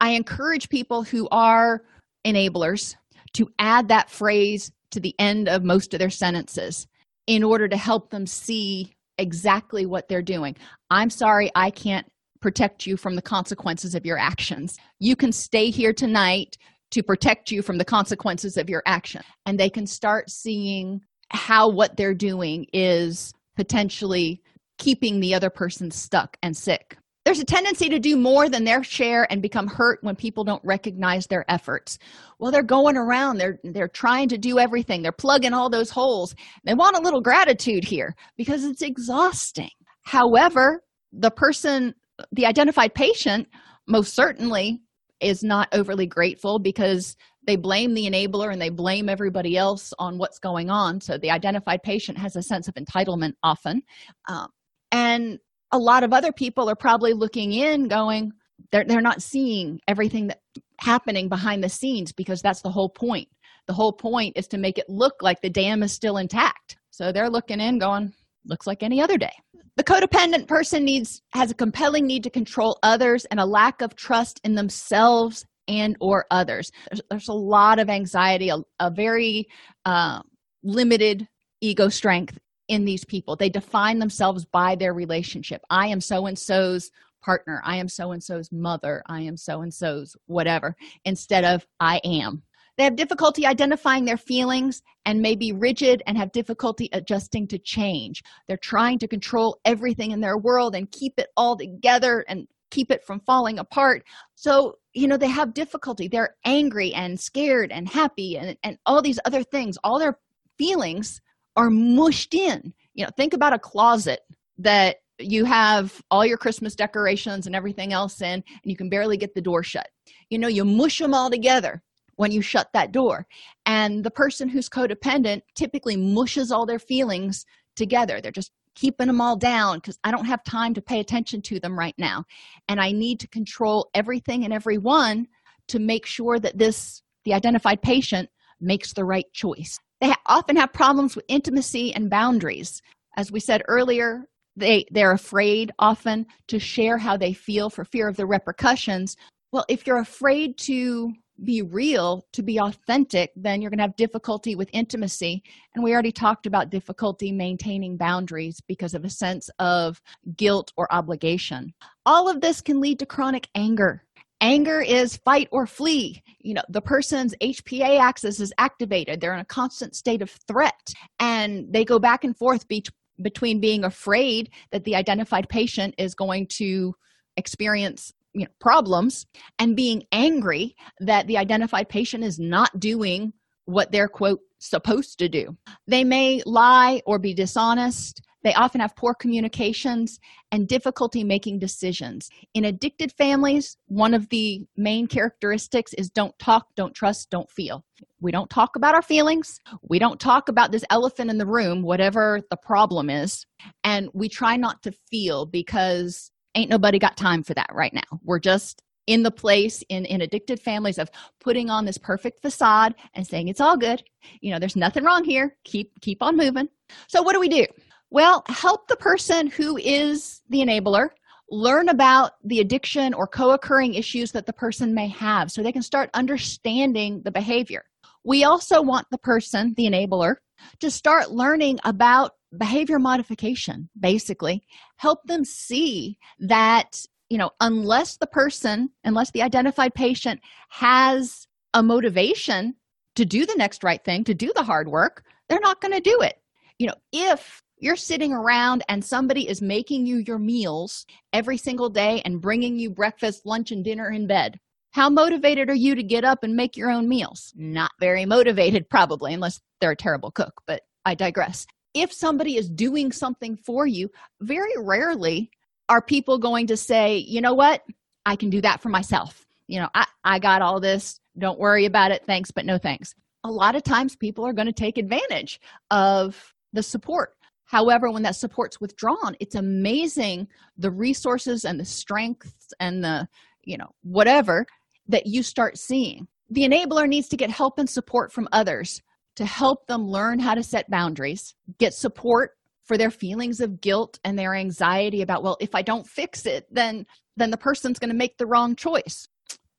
[0.00, 1.82] I encourage people who are
[2.26, 2.96] enablers
[3.34, 6.86] to add that phrase to the end of most of their sentences
[7.26, 10.56] in order to help them see exactly what they're doing.
[10.90, 12.06] I'm sorry, I can't
[12.40, 14.78] protect you from the consequences of your actions.
[14.98, 16.56] You can stay here tonight
[16.90, 19.22] to protect you from the consequences of your action.
[19.46, 24.42] And they can start seeing how what they're doing is potentially
[24.78, 26.96] keeping the other person stuck and sick
[27.30, 30.64] there's a tendency to do more than their share and become hurt when people don't
[30.64, 31.96] recognize their efforts.
[32.40, 33.38] Well they're going around.
[33.38, 35.00] They're they're trying to do everything.
[35.00, 36.34] They're plugging all those holes.
[36.64, 39.70] They want a little gratitude here because it's exhausting.
[40.02, 41.94] However the person
[42.32, 43.46] the identified patient
[43.86, 44.80] most certainly
[45.20, 47.14] is not overly grateful because
[47.46, 51.00] they blame the enabler and they blame everybody else on what's going on.
[51.00, 53.82] So the identified patient has a sense of entitlement often.
[54.28, 54.48] Um,
[54.90, 55.38] and
[55.72, 58.32] a lot of other people are probably looking in going
[58.72, 60.40] they're, they're not seeing everything that
[60.78, 63.28] happening behind the scenes because that's the whole point.
[63.66, 66.76] The whole point is to make it look like the dam is still intact.
[66.90, 68.12] So they're looking in going
[68.46, 69.32] looks like any other day.
[69.76, 73.94] The codependent person needs has a compelling need to control others and a lack of
[73.96, 76.70] trust in themselves and or others.
[76.90, 79.46] There's, there's a lot of anxiety a, a very
[79.84, 80.20] uh,
[80.62, 81.28] limited
[81.60, 82.38] ego strength
[82.70, 83.34] in these people.
[83.36, 85.60] They define themselves by their relationship.
[85.68, 87.60] I am so and so's partner.
[87.64, 89.02] I am so and so's mother.
[89.06, 92.42] I am so and so's whatever instead of i am.
[92.78, 97.58] They have difficulty identifying their feelings and may be rigid and have difficulty adjusting to
[97.58, 98.22] change.
[98.46, 102.90] They're trying to control everything in their world and keep it all together and keep
[102.90, 104.04] it from falling apart.
[104.36, 106.08] So you know they have difficulty.
[106.08, 109.76] They're angry and scared and happy and, and all these other things.
[109.82, 110.18] All their
[110.56, 111.20] feelings
[111.56, 112.72] are mushed in.
[112.94, 114.20] You know think about a closet
[114.58, 119.16] that you have all your christmas decorations and everything else in and you can barely
[119.16, 119.88] get the door shut.
[120.28, 121.82] You know you mush them all together
[122.16, 123.26] when you shut that door.
[123.64, 128.20] And the person who's codependent typically mushes all their feelings together.
[128.20, 131.58] They're just keeping them all down because i don't have time to pay attention to
[131.60, 132.24] them right now.
[132.68, 135.26] And i need to control everything and everyone
[135.68, 138.28] to make sure that this the identified patient
[138.60, 142.82] makes the right choice they often have problems with intimacy and boundaries.
[143.16, 144.24] As we said earlier
[144.56, 149.16] they they're afraid often to share how they feel for fear of the repercussions.
[149.52, 153.96] Well if you're afraid to be real to be authentic then you're going to have
[153.96, 155.42] difficulty with intimacy.
[155.74, 160.02] And we already talked about difficulty maintaining boundaries because of a sense of
[160.36, 161.72] guilt or obligation.
[162.04, 164.04] All of this can lead to chronic anger
[164.40, 169.40] anger is fight or flee you know the person's hpa axis is activated they're in
[169.40, 172.84] a constant state of threat and they go back and forth be-
[173.22, 176.94] between being afraid that the identified patient is going to
[177.36, 179.26] experience you know problems
[179.58, 183.32] and being angry that the identified patient is not doing
[183.66, 185.56] what they're quote supposed to do.
[185.86, 188.22] They may lie or be dishonest.
[188.42, 190.18] They often have poor communications
[190.50, 192.30] and difficulty making decisions.
[192.54, 197.84] In addicted families, one of the main characteristics is don't talk, don't trust, don't feel.
[198.20, 199.60] We don't talk about our feelings.
[199.82, 203.44] We don't talk about this elephant in the room, whatever the problem is.
[203.84, 208.20] And we try not to feel because ain't nobody got time for that right now.
[208.22, 211.10] We're just in the place in in addicted families of
[211.40, 214.02] putting on this perfect facade and saying it's all good
[214.40, 216.68] you know there's nothing wrong here keep keep on moving
[217.08, 217.66] so what do we do
[218.10, 221.10] well help the person who is the enabler
[221.50, 225.82] learn about the addiction or co-occurring issues that the person may have so they can
[225.82, 227.84] start understanding the behavior.
[228.24, 230.36] We also want the person the enabler
[230.80, 234.62] to start learning about behavior modification basically.
[234.96, 241.82] Help them see that you know unless the person unless the identified patient has a
[241.82, 242.74] motivation
[243.16, 246.00] to do the next right thing to do the hard work they're not going to
[246.00, 246.40] do it.
[246.78, 251.88] You know if you're sitting around and somebody is making you your meals every single
[251.88, 254.60] day and bringing you breakfast lunch and dinner in bed.
[254.92, 257.54] How motivated are you to get up and make your own meals?
[257.56, 261.66] Not very motivated probably unless they're a terrible cook but i digress.
[261.94, 264.10] If somebody is doing something for you
[264.42, 265.50] very rarely
[265.88, 267.82] are people going to say you know what?
[268.26, 269.46] I can do that for myself.
[269.68, 271.18] You know i, I got all this.
[271.38, 272.26] Don't worry about it.
[272.26, 273.14] Thanks but no thanks.
[273.44, 275.60] A lot of times people are going to take advantage
[275.90, 277.34] of the support
[277.70, 280.46] however when that support's withdrawn it's amazing
[280.76, 283.26] the resources and the strengths and the
[283.64, 284.66] you know whatever
[285.10, 286.26] that you start seeing.
[286.50, 289.00] The enabler needs to get help and support from others
[289.36, 292.52] to help them learn how to set boundaries get support
[292.84, 296.66] for their feelings of guilt and their anxiety about well if i don't fix it
[296.72, 297.06] then
[297.36, 299.28] then the person's going to make the wrong choice.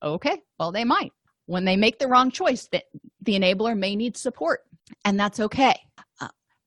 [0.02, 1.12] Okay well they might.
[1.48, 2.86] When they make the wrong choice that
[3.22, 4.62] the enabler may need support
[5.04, 5.76] and that's okay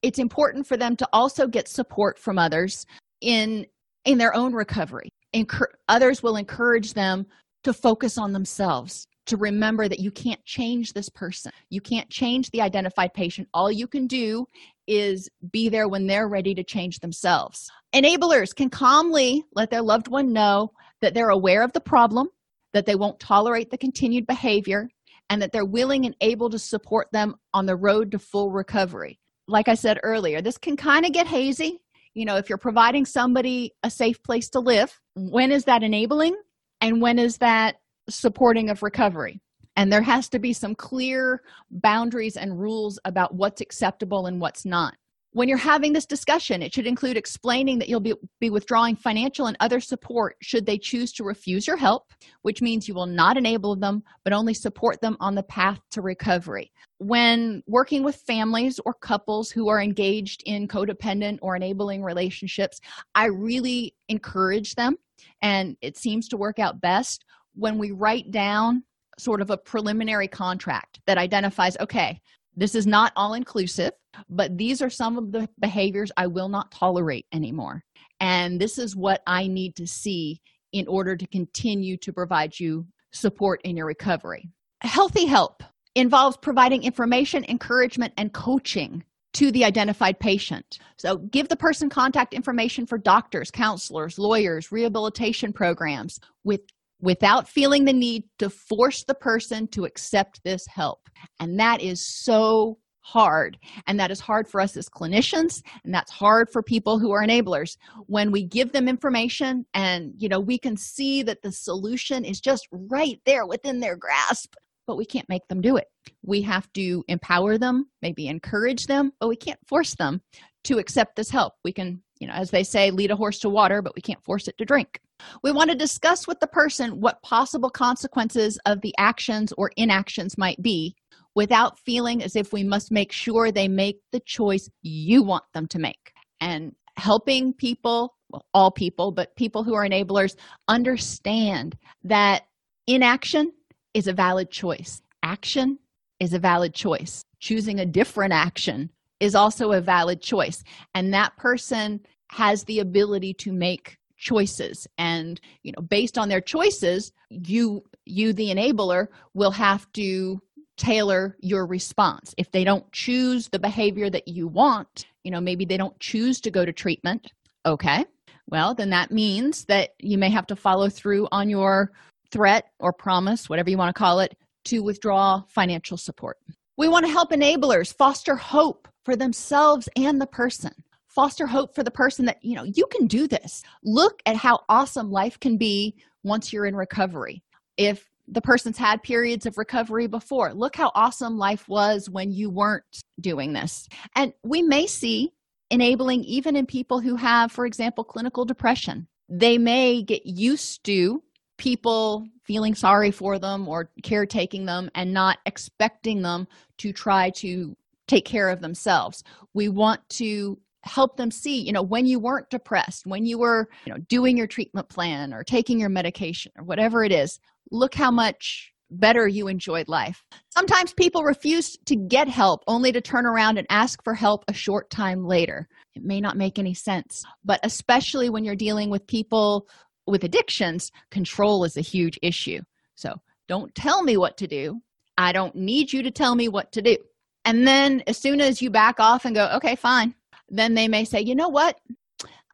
[0.04, 2.86] it's important for them to also get support from others
[3.20, 3.66] in
[4.04, 7.26] in their own recovery Encur- others will encourage them
[7.64, 12.50] to focus on themselves to remember that you can't change this person you can't change
[12.50, 14.46] the identified patient all you can do
[14.86, 17.70] is be there when they're ready to change themselves.
[17.94, 22.28] Enablers can calmly let their loved one know that they're aware of the problem,
[22.72, 24.88] that they won't tolerate the continued behavior,
[25.30, 29.18] and that they're willing and able to support them on the road to full recovery.
[29.46, 31.80] Like I said earlier, this can kind of get hazy.
[32.14, 36.36] You know, if you're providing somebody a safe place to live, when is that enabling
[36.80, 37.76] and when is that
[38.08, 39.40] supporting of recovery?
[39.76, 44.64] and there has to be some clear boundaries and rules about what's acceptable and what's
[44.64, 44.94] not
[45.32, 49.46] when you're having this discussion it should include explaining that you'll be, be withdrawing financial
[49.46, 52.04] and other support should they choose to refuse your help
[52.42, 56.00] which means you will not enable them but only support them on the path to
[56.00, 56.70] recovery
[57.06, 62.80] when working with families or couples who are engaged in codependent or enabling relationships
[63.14, 64.96] i really encourage them
[65.42, 67.24] and it seems to work out best
[67.54, 68.82] when we write down
[69.18, 72.20] sort of a preliminary contract that identifies okay
[72.56, 73.92] this is not all inclusive
[74.28, 77.82] but these are some of the behaviors i will not tolerate anymore.
[78.20, 80.40] And this is what i need to see
[80.72, 84.48] in order to continue to provide you support in your recovery.
[84.80, 85.62] Healthy help
[85.94, 90.78] involves providing information encouragement and coaching to the identified patient.
[90.96, 96.60] So, give the person contact information for doctors, counselors, lawyers, rehabilitation programs with
[97.00, 101.10] without feeling the need to force the person to accept this help.
[101.38, 103.58] And that is so hard.
[103.86, 107.22] And that is hard for us as clinicians, and that's hard for people who are
[107.22, 107.76] enablers.
[108.06, 112.40] When we give them information and, you know, we can see that the solution is
[112.40, 114.54] just right there within their grasp,
[114.86, 115.86] but we can't make them do it.
[116.22, 120.20] We have to empower them, maybe encourage them, but we can't force them
[120.64, 121.54] to accept this help.
[121.64, 124.24] We can, you know, as they say, lead a horse to water, but we can't
[124.24, 125.00] force it to drink.
[125.42, 130.36] We want to discuss with the person what possible consequences of the actions or inactions
[130.36, 130.94] might be
[131.34, 135.66] without feeling as if we must make sure they make the choice you want them
[135.68, 136.12] to make.
[136.40, 140.36] And helping people, well, all people, but people who are enablers,
[140.68, 142.42] understand that
[142.86, 143.52] inaction
[143.94, 145.00] is a valid choice.
[145.22, 145.78] Action
[146.20, 147.24] is a valid choice.
[147.40, 148.90] Choosing a different action
[149.20, 150.62] is also a valid choice.
[150.94, 156.40] And that person has the ability to make choices and you know based on their
[156.40, 160.40] choices you you the enabler will have to
[160.76, 165.64] tailor your response if they don't choose the behavior that you want you know maybe
[165.64, 167.32] they don't choose to go to treatment
[167.66, 168.04] okay
[168.48, 171.92] well then that means that you may have to follow through on your
[172.30, 176.38] threat or promise whatever you want to call it to withdraw financial support
[176.76, 180.72] We want to help enablers foster hope for themselves and the person.
[181.08, 183.62] Foster hope for the person that, you know, you can do this.
[183.84, 185.94] Look at how awesome life can be
[186.24, 187.44] once you're in recovery.
[187.76, 192.50] If the person's had periods of recovery before, look how awesome life was when you
[192.50, 192.84] weren't
[193.20, 193.88] doing this.
[194.16, 195.32] And we may see
[195.70, 199.06] enabling even in people who have, for example, clinical depression.
[199.28, 201.22] They may get used to
[201.56, 206.46] people feeling sorry for them or caretaking them and not expecting them
[206.78, 207.76] to try to
[208.06, 209.22] take care of themselves.
[209.54, 213.68] We want to help them see, you know, when you weren't depressed, when you were,
[213.86, 217.40] you know, doing your treatment plan or taking your medication or whatever it is,
[217.70, 220.24] look how much better you enjoyed life.
[220.50, 224.52] Sometimes people refuse to get help only to turn around and ask for help a
[224.52, 225.68] short time later.
[225.94, 229.68] It may not make any sense, but especially when you're dealing with people
[230.06, 232.60] with addictions, control is a huge issue.
[232.94, 233.14] So
[233.48, 234.80] don't tell me what to do.
[235.16, 236.96] I don't need you to tell me what to do.
[237.44, 240.14] And then as soon as you back off and go, okay, fine,
[240.48, 241.78] then they may say, you know what?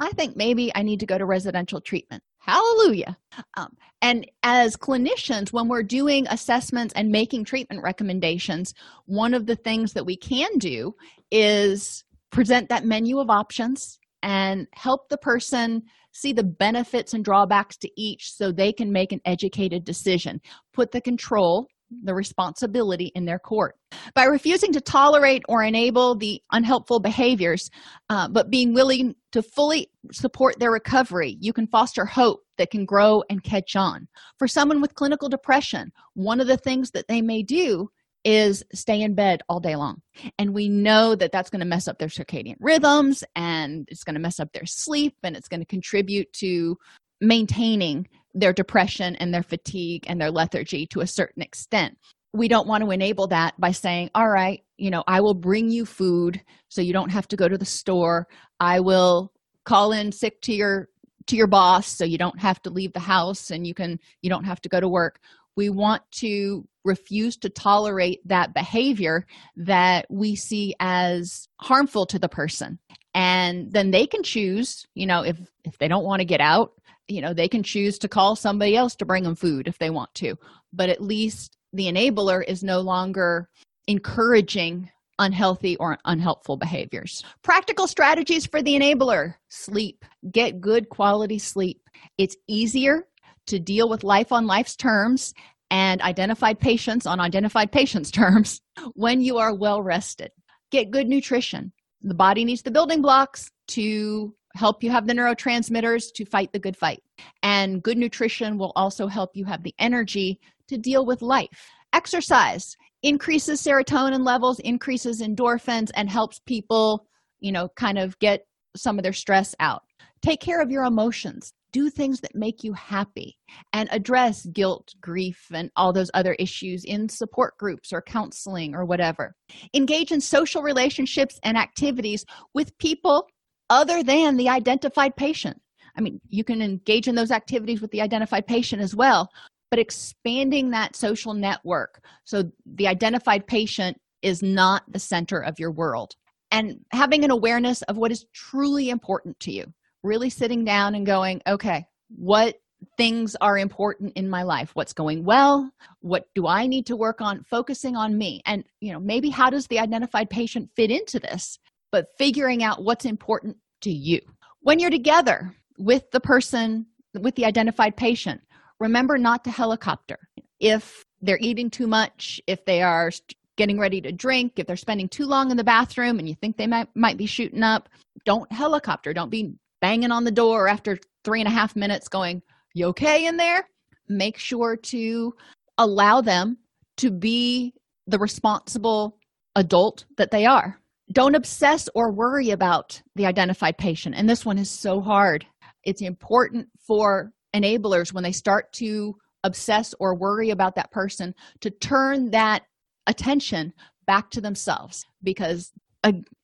[0.01, 2.23] I think maybe I need to go to residential treatment.
[2.39, 3.19] Hallelujah.
[3.57, 8.73] Um, and as clinicians, when we're doing assessments and making treatment recommendations,
[9.05, 10.95] one of the things that we can do
[11.31, 17.77] is present that menu of options and help the person see the benefits and drawbacks
[17.79, 20.41] to each so they can make an educated decision.
[20.73, 21.69] Put the control,
[22.05, 23.77] the responsibility in their court.
[24.15, 27.71] By refusing to tolerate or enable the unhelpful behaviors,
[28.09, 32.85] uh, but being willing to fully support their recovery, you can foster hope that can
[32.85, 34.07] grow and catch on.
[34.39, 37.91] For someone with clinical depression, one of the things that they may do
[38.25, 40.03] is stay in bed all day long.
[40.39, 44.15] And we know that that's going to mess up their circadian rhythms and it's going
[44.15, 46.77] to mess up their sleep and it's going to contribute to
[47.21, 51.97] maintaining their depression and their fatigue and their lethargy to a certain extent.
[52.33, 55.71] We don't want to enable that by saying, All right, you know, I will bring
[55.71, 58.29] you food so you don't have to go to the store.
[58.61, 59.33] I will
[59.65, 60.89] call in sick to your
[61.27, 64.31] to your boss so you don't have to leave the house and you can you
[64.31, 65.21] don't have to go to work
[65.57, 69.27] we want to refuse to tolerate that behavior
[69.57, 72.79] that we see as harmful to the person.
[73.15, 76.73] And then they can choose you know if if they don't want to get out
[77.09, 79.91] you know they can choose to call somebody else to bring them food if they
[79.91, 80.37] want to.
[80.73, 83.49] But at least the enabler is no longer
[83.87, 87.23] encouraging unhealthy or unhelpful behaviors.
[87.43, 89.35] Practical strategies for the enabler.
[89.49, 90.05] Sleep.
[90.31, 91.83] Get good quality sleep.
[92.17, 93.07] It's easier
[93.47, 95.35] to deal with life on life's terms
[95.71, 98.61] and identified patients on identified patients' terms
[98.95, 100.31] when you are well rested.
[100.71, 101.73] Get good nutrition.
[102.03, 106.59] The body needs the building blocks to help you have the neurotransmitters to fight the
[106.59, 107.03] good fight.
[107.43, 111.71] And good nutrition will also help you have the energy to deal with life.
[111.93, 117.07] Exercise increases serotonin levels, increases endorphins, and helps people,
[117.41, 118.43] you know, kind of get
[118.77, 119.83] some of their stress out.
[120.23, 123.37] Take care of your emotions do things that make you happy
[123.73, 128.85] and address guilt, grief, and all those other issues in support groups or counseling or
[128.85, 129.35] whatever.
[129.75, 133.27] Engage in social relationships and activities with people
[133.69, 135.61] other than the identified patient.
[135.97, 139.29] I mean, you can engage in those activities with the identified patient as well,
[139.71, 145.71] but expanding that social network so the identified patient is not the center of your
[145.71, 146.15] world
[146.51, 149.73] and having an awareness of what is truly important to you
[150.03, 152.57] really sitting down and going, okay, what
[152.97, 154.71] things are important in my life?
[154.75, 155.71] What's going well?
[156.01, 157.45] What do I need to work on?
[157.45, 158.41] Focusing on me.
[158.47, 161.59] And, you know, maybe how does the identified patient fit into this?
[161.93, 164.21] But figuring out what's important to you.
[164.61, 166.87] When you're together with the person,
[167.19, 168.41] with the identified patient,
[168.79, 170.19] remember not to helicopter.
[170.59, 173.11] If they're eating too much, if they are
[173.57, 176.57] getting ready to drink, if they're spending too long in the bathroom and you think
[176.57, 177.89] they might, might be shooting up,
[178.25, 179.13] don't helicopter.
[179.13, 182.43] Don't be banging on the door after three and a half minutes going
[182.75, 183.67] you okay in there?
[184.09, 185.33] Make sure to
[185.79, 186.59] allow them
[186.99, 187.75] to be
[188.07, 189.19] the responsible
[189.57, 190.79] adult that they are.
[191.13, 194.15] Don't obsess or worry about the identified patient.
[194.17, 195.45] And this one is so hard.
[195.85, 201.71] It's important for enablers when they start to obsess or worry about that person to
[201.71, 202.63] turn that
[203.07, 203.73] attention
[204.07, 205.73] back to themselves because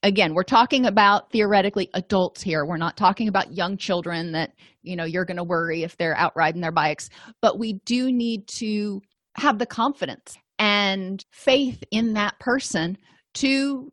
[0.03, 2.65] again we're talking about theoretically adults here.
[2.65, 4.53] We're not talking about young children that
[4.83, 7.09] you know you're going to worry if they're out riding their bikes
[7.41, 9.01] but we do need to
[9.37, 12.97] have the confidence and faith in that person
[13.35, 13.93] to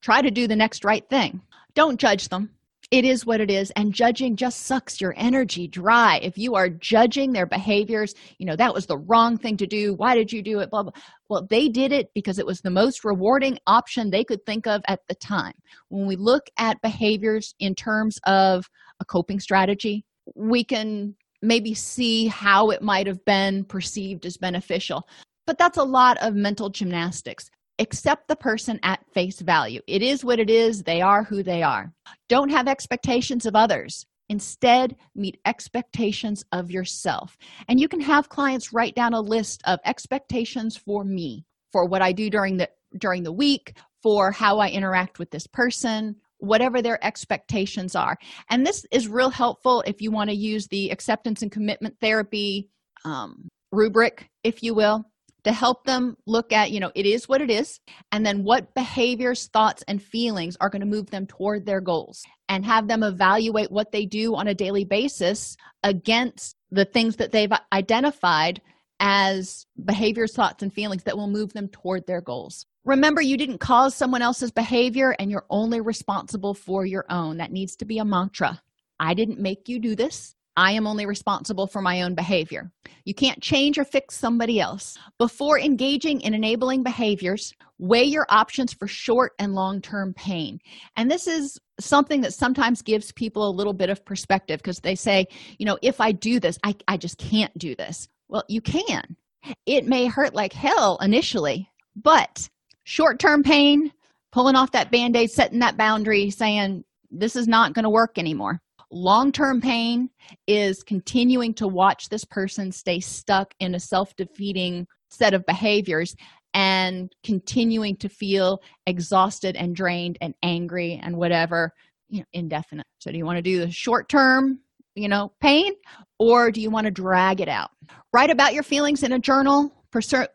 [0.00, 1.42] try to do the next right thing.
[1.74, 2.50] Don't judge them
[2.90, 6.18] it is what it is and judging just sucks your energy dry.
[6.22, 9.94] If you are judging their behaviors you know that was the wrong thing to do
[9.94, 10.92] why did you do it blah blah
[11.28, 14.82] well they did it because it was the most rewarding option they could think of
[14.88, 15.54] at the time.
[15.88, 18.68] When we look at behaviors in terms of
[19.00, 25.08] a coping strategy we can maybe see how it might have been perceived as beneficial.
[25.46, 27.50] But that's a lot of mental gymnastics
[27.80, 29.80] accept the person at face value.
[29.86, 31.92] It is what it is, they are who they are.
[32.28, 34.06] Don't have expectations of others.
[34.28, 37.36] Instead, meet expectations of yourself.
[37.68, 42.02] And you can have clients write down a list of expectations for me, for what
[42.02, 42.68] I do during the
[42.98, 48.16] during the week, for how I interact with this person, whatever their expectations are.
[48.50, 52.68] And this is real helpful if you want to use the acceptance and commitment therapy
[53.04, 55.04] um, rubric, if you will
[55.44, 57.80] to help them look at you know it is what it is
[58.12, 62.22] and then what behaviors thoughts and feelings are going to move them toward their goals
[62.48, 67.32] and have them evaluate what they do on a daily basis against the things that
[67.32, 68.60] they've identified
[69.00, 72.66] as behaviors thoughts and feelings that will move them toward their goals.
[72.84, 77.38] Remember you didn't cause someone else's behavior and you're only responsible for your own.
[77.38, 78.60] That needs to be a mantra.
[78.98, 82.70] I didn't make you do this I am only responsible for my own behavior.
[83.06, 84.98] You can't change or fix somebody else.
[85.16, 90.58] Before engaging in enabling behaviors, weigh your options for short and long term pain.
[90.98, 94.94] And this is something that sometimes gives people a little bit of perspective because they
[94.94, 95.24] say,
[95.56, 98.06] you know, if I do this, I, I just can't do this.
[98.28, 99.16] Well, you can.
[99.64, 102.50] It may hurt like hell initially, but
[102.84, 103.92] short term pain,
[104.30, 108.18] pulling off that band aid, setting that boundary, saying, this is not going to work
[108.18, 108.60] anymore
[108.90, 110.10] long term pain
[110.46, 116.14] is continuing to watch this person stay stuck in a self defeating set of behaviors
[116.54, 121.72] and continuing to feel exhausted and drained and angry and whatever
[122.08, 122.86] you know, indefinite.
[122.98, 124.60] So, do you want to do the short term,
[124.94, 125.72] you know, pain,
[126.18, 127.70] or do you want to drag it out?
[128.12, 130.26] Write about your feelings in a journal, pursue,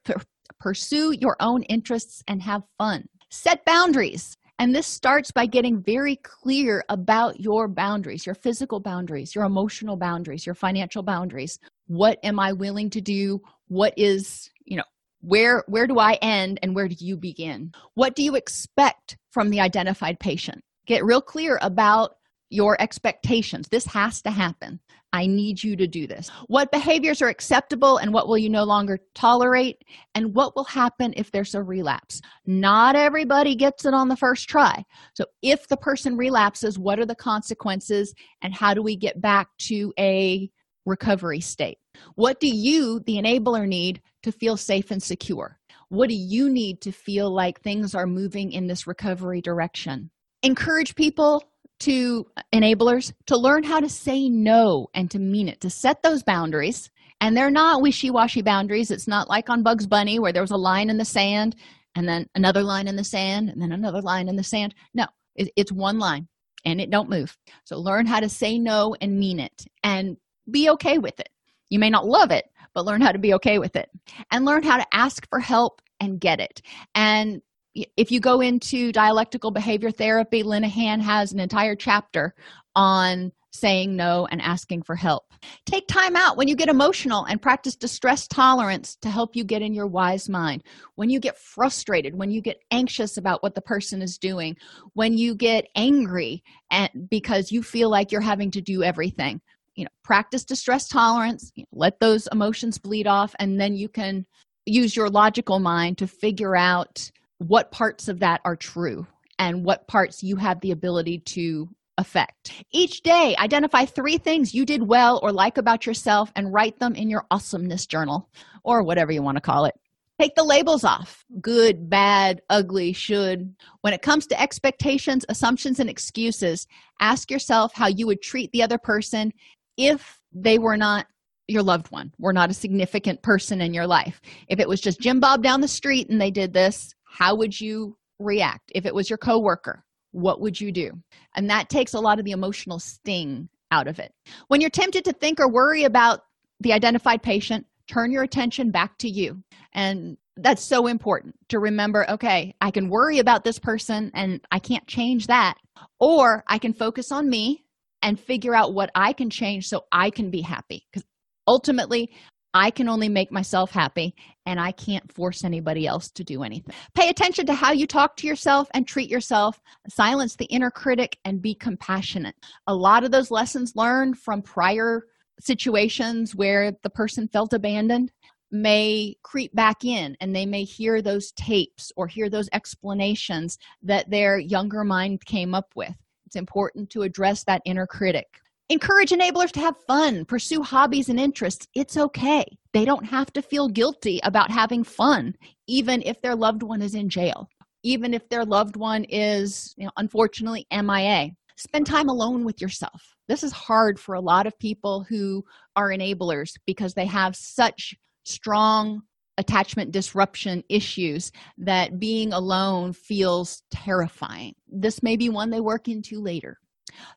[0.60, 3.06] pursue your own interests, and have fun.
[3.30, 4.38] Set boundaries.
[4.58, 9.98] And this starts by getting very clear about your boundaries, your physical boundaries, your emotional
[9.98, 11.60] boundaries, your financial boundaries.
[11.88, 13.42] What am I willing to do?
[13.68, 14.86] What is, you know,
[15.22, 17.74] where where do I end and where do you begin?
[17.96, 20.64] What do you expect from the identified patient?
[20.86, 22.16] Get real clear about
[22.50, 23.68] your expectations.
[23.70, 24.80] This has to happen.
[25.16, 26.30] I need you to do this.
[26.48, 29.82] What behaviors are acceptable and what will you no longer tolerate?
[30.14, 32.20] And what will happen if there's a relapse?
[32.46, 34.84] Not everybody gets it on the first try.
[35.14, 39.48] So, if the person relapses, what are the consequences and how do we get back
[39.70, 40.50] to a
[40.86, 41.78] recovery state?
[42.16, 45.58] What do you, the enabler, need to feel safe and secure?
[45.88, 50.12] What do you need to feel like things are moving in this recovery direction?
[50.44, 51.42] Encourage people
[51.80, 56.24] to enablers to learn how to say no and to mean it, to set those
[56.24, 56.90] boundaries.
[57.22, 58.92] And they're not wishy washy boundaries.
[58.92, 61.56] It's not like on Bugs Bunny where there was a line in the sand
[61.96, 64.76] and then another line in the sand and then another line in the sand.
[64.94, 65.06] No,
[65.36, 66.28] it's one line
[66.66, 67.38] and it don't move.
[67.64, 70.18] So learn how to say no and mean it and
[70.52, 71.30] be okay with it.
[71.70, 73.90] You may not love it, but learn how to be okay with it
[74.32, 76.62] and learn how to ask for help and get it.
[76.94, 77.42] And
[77.76, 82.34] if you go into dialectical behavior therapy, Linehan has an entire chapter
[82.76, 85.24] on saying no and asking for help.
[85.66, 89.62] Take time out when you get emotional and practice distress tolerance to help you get
[89.62, 90.64] in your wise mind.
[90.96, 94.58] When you get frustrated, when you get anxious about what the person is doing,
[94.94, 99.42] when you get angry and because you feel like you're having to do everything.
[99.76, 104.26] You know, practice distress tolerance, let those emotions bleed off and then you can
[104.66, 109.06] use your logical mind to figure out what parts of that are true
[109.40, 112.52] and what parts you have the ability to affect.
[112.72, 116.96] Each day, identify three things you did well or like about yourself and write them
[116.96, 118.30] in your awesomeness journal
[118.64, 119.76] or whatever you want to call it.
[120.20, 123.54] Take the labels off good, bad, ugly, should.
[123.82, 126.68] When it comes to expectations, assumptions, and excuses,
[127.02, 129.34] ask yourself how you would treat the other person
[129.78, 131.08] if they were not
[131.48, 134.22] your loved one, were not a significant person in your life.
[134.48, 137.60] If it was just Jim Bob down the street and they did this, how would
[137.60, 138.72] you react?
[138.76, 139.86] If it was your coworker
[140.16, 140.92] what would you do?
[141.36, 144.14] And that takes a lot of the emotional sting out of it.
[144.48, 146.22] When you're tempted to think or worry about
[146.62, 149.44] the identified patient turn your attention back to you.
[149.74, 154.60] And that's so important to remember okay i can worry about this person and i
[154.60, 155.56] can't change that
[156.02, 157.64] or i can focus on me
[158.02, 160.86] and figure out what i can change so i can be happy.
[160.92, 161.06] Because
[161.48, 162.12] ultimately
[162.56, 166.74] I can only make myself happy and I can't force anybody else to do anything.
[166.94, 169.62] Pay attention to how you talk to yourself and treat yourself.
[169.90, 172.36] Silence the inner critic and be compassionate.
[172.68, 175.04] A lot of those lessons learned from prior
[175.38, 178.14] situations where the person felt abandoned
[178.52, 184.10] may creep back in and they may hear those tapes or hear those explanations that
[184.10, 185.94] their younger mind came up with.
[186.26, 188.40] It's important to address that inner critic.
[188.70, 191.68] Encourage enablers to have fun, pursue hobbies and interests.
[191.76, 192.44] It's okay.
[192.74, 195.36] They don't have to feel guilty about having fun,
[195.68, 197.48] even if their loved one is in jail,
[197.84, 201.30] even if their loved one is, you know, unfortunately MIA.
[201.58, 203.16] Spend time alone with yourself.
[203.28, 205.46] This is hard for a lot of people who
[205.76, 207.94] are enablers because they have such
[208.24, 209.04] strong
[209.38, 214.56] attachment disruption issues that being alone feels terrifying.
[214.68, 216.58] This may be one they work into later.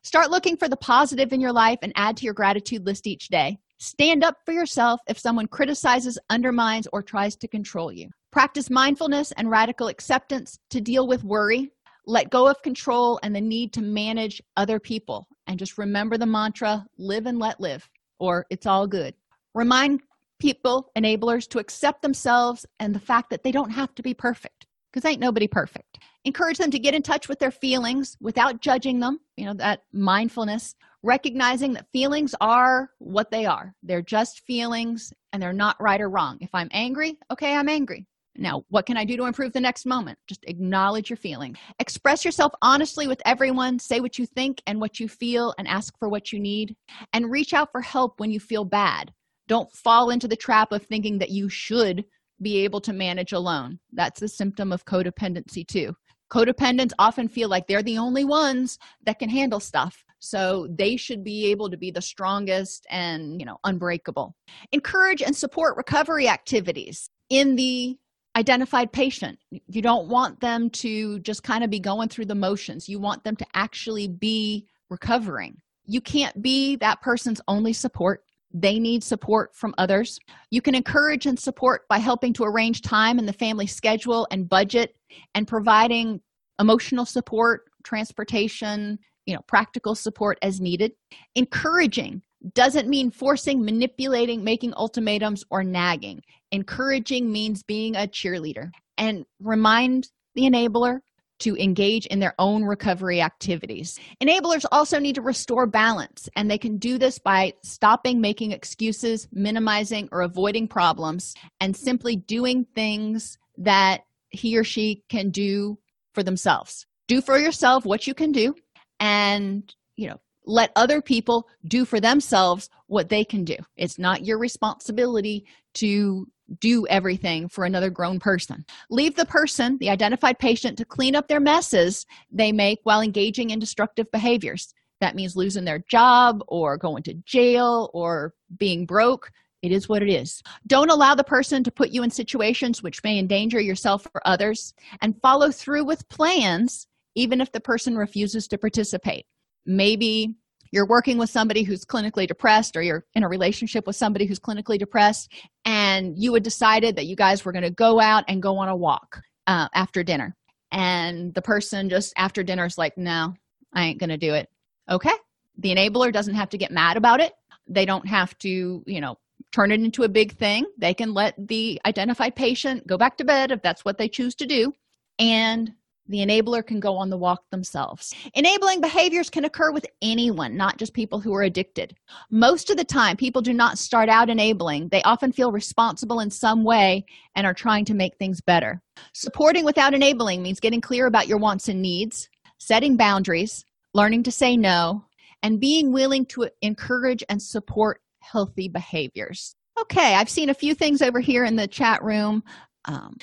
[0.03, 3.27] Start looking for the positive in your life and add to your gratitude list each
[3.29, 3.59] day.
[3.77, 8.09] Stand up for yourself if someone criticizes, undermines, or tries to control you.
[8.31, 11.71] Practice mindfulness and radical acceptance to deal with worry.
[12.05, 15.27] Let go of control and the need to manage other people.
[15.47, 19.13] And just remember the mantra live and let live, or it's all good.
[19.55, 20.01] Remind
[20.39, 24.65] people, enablers, to accept themselves and the fact that they don't have to be perfect
[24.91, 25.99] because ain't nobody perfect.
[26.25, 29.83] Encourage them to get in touch with their feelings without judging them you know that
[29.93, 33.73] mindfulness recognizing that feelings are what they are.
[33.83, 36.37] They're just feelings and they're not right or wrong.
[36.41, 38.05] If i'm angry okay i'm angry.
[38.35, 40.19] Now what can i do to improve the next moment?
[40.27, 41.55] Just acknowledge your feeling.
[41.79, 43.79] Express yourself honestly with everyone.
[43.79, 46.75] Say what you think and what you feel and ask for what you need.
[47.13, 49.13] And reach out for help when you feel bad.
[49.47, 52.03] Don't fall into the trap of thinking that you should
[52.41, 53.79] be able to manage alone.
[53.93, 55.95] That's a symptom of codependency too.
[56.31, 61.23] Codependents often feel like they're the only ones that can handle stuff so they should
[61.23, 64.35] be able to be the strongest and you know unbreakable.
[64.71, 67.97] Encourage and support recovery activities in the
[68.35, 69.39] identified patient.
[69.49, 72.87] You don't want them to just kind of be going through the motions.
[72.87, 75.57] You want them to actually be recovering.
[75.85, 78.23] You can't be that person's only support
[78.53, 80.19] they need support from others.
[80.49, 84.49] You can encourage and support by helping to arrange time in the family schedule and
[84.49, 84.95] budget
[85.35, 86.21] and providing
[86.59, 90.91] emotional support, transportation, you know, practical support as needed.
[91.35, 92.21] Encouraging
[92.53, 96.21] doesn't mean forcing, manipulating, making ultimatums, or nagging.
[96.51, 100.99] Encouraging means being a cheerleader and remind the enabler
[101.39, 103.99] to engage in their own recovery activities.
[104.21, 109.27] Enablers also need to restore balance, and they can do this by stopping making excuses,
[109.31, 115.77] minimizing, or avoiding problems, and simply doing things that he or she can do
[116.13, 116.85] for themselves.
[117.07, 118.55] Do for yourself what you can do,
[118.99, 123.55] and you know, let other people do for themselves what they can do.
[123.77, 126.27] It's not your responsibility to
[126.59, 128.65] do everything for another grown person.
[128.89, 133.51] Leave the person, the identified patient, to clean up their messes they make while engaging
[133.51, 134.73] in destructive behaviors.
[135.01, 139.31] That means losing their job or going to jail or being broke.
[139.61, 140.41] It is what it is.
[140.67, 144.73] Don't allow the person to put you in situations which may endanger yourself or others,
[145.01, 149.25] and follow through with plans even if the person refuses to participate.
[149.65, 150.35] Maybe
[150.71, 154.39] you're working with somebody who's clinically depressed or you're in a relationship with somebody who's
[154.39, 155.31] clinically depressed
[155.65, 158.69] and you had decided that you guys were going to go out and go on
[158.69, 160.35] a walk uh, after dinner.
[160.71, 163.33] And the person just after dinner is like no
[163.73, 164.49] i ain't going to do it.
[164.89, 165.13] Okay.
[165.57, 167.33] The enabler doesn't have to get mad about it.
[167.67, 169.17] They don't have to you know
[169.51, 170.65] turn it into a big thing.
[170.77, 174.35] They can let the identified patient go back to bed if that's what they choose
[174.35, 174.73] to do.
[175.17, 175.71] And
[176.09, 178.13] the enabler can go on the walk themselves.
[178.33, 181.95] Enabling behaviors can occur with anyone, not just people who are addicted.
[182.31, 184.89] Most of the time, people do not start out enabling.
[184.89, 187.05] They often feel responsible in some way
[187.35, 188.81] and are trying to make things better.
[189.13, 194.31] Supporting without enabling means getting clear about your wants and needs, setting boundaries, learning to
[194.31, 195.05] say no,
[195.43, 199.55] and being willing to encourage and support healthy behaviors.
[199.79, 202.43] Okay, I've seen a few things over here in the chat room.
[202.85, 203.17] Um,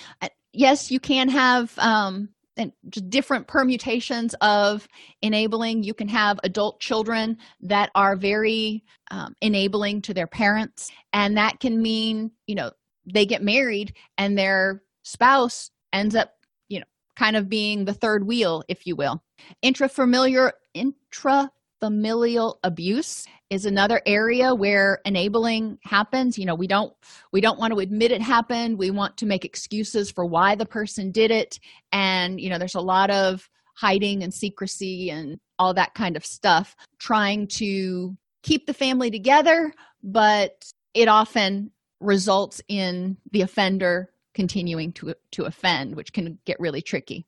[0.53, 4.89] yes, you can have um, and just different permutations of
[5.23, 5.83] enabling.
[5.83, 11.61] You can have adult children that are very um, enabling to their parents and that
[11.61, 12.71] can mean you know
[13.05, 16.33] they get married and their spouse ends up
[16.69, 16.87] you know
[17.17, 19.23] kind of being the third wheel if you will.
[19.65, 21.51] Intrafamiliar intra
[21.81, 26.93] familial abuse is another area where enabling happens you know we don't
[27.33, 30.67] we don't want to admit it happened we want to make excuses for why the
[30.67, 31.59] person did it
[31.93, 36.27] and you know there's a lot of hiding and secrecy and all that kind of
[36.27, 39.73] stuff trying to keep the family together
[40.03, 41.71] but it often
[42.01, 47.27] results in the offender continuing to, to offend, which can get really tricky.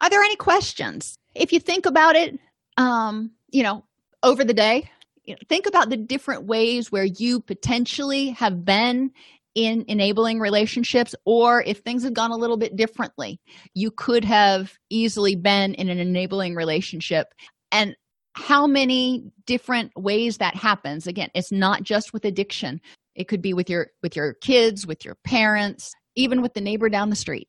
[0.00, 1.16] Are there any questions?
[1.34, 2.38] If you think about it,
[2.76, 3.84] um, you know,
[4.22, 4.90] over the day,
[5.24, 9.10] you know, think about the different ways where you potentially have been
[9.54, 13.40] in enabling relationships or if things have gone a little bit differently
[13.74, 17.26] you could have easily been in an enabling relationship.
[17.72, 17.96] And
[18.34, 22.80] how many different ways that happens again it's not just with addiction.
[23.16, 26.88] It could be with your with your kids with your parents even with the neighbor
[26.88, 27.48] down the street